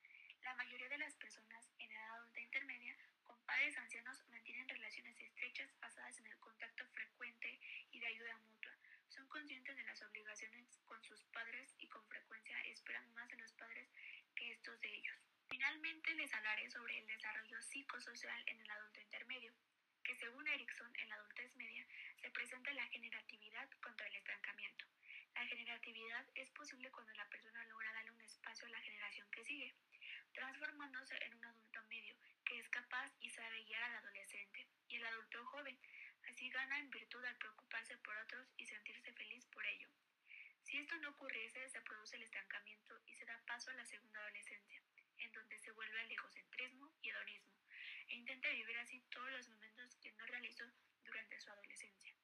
La 0.45 0.55
mayoría 0.57 0.91
de 0.91 0.99
las 0.99 1.15
personas 1.15 1.71
en 1.79 1.91
edad 1.91 2.17
adulta 2.17 2.39
intermedia 2.39 2.95
con 3.23 3.43
padres 3.47 3.79
ancianos 3.79 4.23
mantienen 4.29 4.69
relaciones 4.69 5.19
estrechas 5.19 5.71
basadas 5.81 6.19
en 6.19 6.27
el 6.27 6.39
contacto 6.39 6.87
frecuente 6.93 7.59
y 7.91 7.99
de 7.99 8.07
ayuda 8.07 8.37
mutua. 8.37 8.77
Son 9.09 9.27
conscientes 9.29 9.75
de 9.75 9.85
las 9.85 10.03
obligaciones 10.03 10.79
con 10.85 11.03
sus 11.03 11.25
padres 11.33 11.75
y 11.79 11.89
con 11.89 12.07
frecuencia 12.09 12.61
esperan 12.65 13.11
más 13.15 13.27
de 13.31 13.37
los 13.37 13.53
padres 13.53 13.89
que 14.37 14.53
estos 14.53 14.79
de 14.81 14.95
ellos. 14.95 15.17
Finalmente 15.49 16.13
les 16.13 16.35
hablaré 16.35 16.71
sobre 16.71 16.99
el 16.99 17.07
desarrollo 17.07 17.63
psicosocial 17.63 18.43
en 18.47 18.61
el 18.61 18.71
adulto 18.71 19.01
intermedio, 19.01 19.55
que 20.03 20.15
según 20.15 20.47
Erickson 20.47 20.93
en 20.95 21.09
la 21.09 21.15
adultez 21.15 21.57
media 21.57 21.87
se 22.21 22.31
presenta 22.31 22.71
la 22.75 22.87
generatividad 22.89 23.71
contra 23.81 24.07
el 24.09 24.17
estancamiento. 24.17 24.85
La 25.35 25.47
generatividad 25.47 26.27
es 26.35 26.51
posible 26.51 26.91
cuando 26.91 27.15
la 27.15 27.29
persona 27.31 27.65
logra 27.65 27.95
darle 27.95 28.11
un 28.11 28.21
espacio 28.21 28.67
a 28.67 28.71
la 28.71 28.81
generación 28.83 29.31
que 29.31 29.43
sigue 29.43 29.75
transformándose 30.35 31.17
en 31.25 31.35
un 31.35 31.45
adulto 31.45 31.83
medio 31.85 32.15
que 32.45 32.59
es 32.59 32.69
capaz 32.69 33.11
y 33.21 33.31
sabe 33.31 33.65
guiar 33.65 33.83
al 33.85 33.97
adolescente 33.97 34.69
y 34.89 34.97
el 34.97 35.07
adulto 35.07 35.45
joven. 35.47 35.79
Así 36.29 36.51
gana 36.51 36.79
en 36.79 36.91
virtud 36.91 37.25
al 37.25 37.37
preocuparse 37.37 37.97
por 37.99 38.17
otros 38.19 38.53
y 38.57 38.67
sentirse 38.67 39.13
feliz 39.13 39.47
por 39.47 39.65
ello. 39.65 39.89
Si 40.63 40.79
esto 40.79 40.97
no 40.99 41.11
ocurriese, 41.11 41.69
se 41.69 41.81
produce 41.83 42.17
el 42.17 42.23
estancamiento 42.23 43.01
y 43.07 43.15
se 43.15 43.25
da 43.25 43.41
paso 43.47 43.71
a 43.71 43.75
la 43.75 43.85
segunda 43.85 44.21
adolescencia, 44.21 44.83
en 45.19 45.33
donde 45.33 45.59
se 45.59 45.71
vuelve 45.73 46.01
al 46.01 46.11
egocentrismo 46.11 46.93
y 47.03 47.11
hedonismo, 47.11 47.55
e 48.09 48.15
intenta 48.17 48.49
vivir 48.51 48.77
así 48.79 49.01
todos 49.11 49.31
los 49.31 49.49
momentos 49.49 49.97
que 49.97 50.13
no 50.13 50.27
realizó 50.27 50.65
durante 51.05 51.39
su 51.39 51.51
adolescencia. 51.51 52.15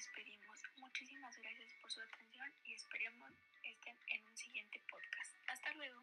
despedimos. 0.00 0.58
Muchísimas 0.78 1.36
gracias 1.36 1.74
por 1.74 1.90
su 1.90 2.00
atención 2.00 2.50
y 2.64 2.72
esperemos 2.72 3.32
estén 3.62 3.98
en 4.08 4.26
un 4.26 4.34
siguiente 4.34 4.82
podcast. 4.88 5.36
Hasta 5.46 5.74
luego. 5.74 6.02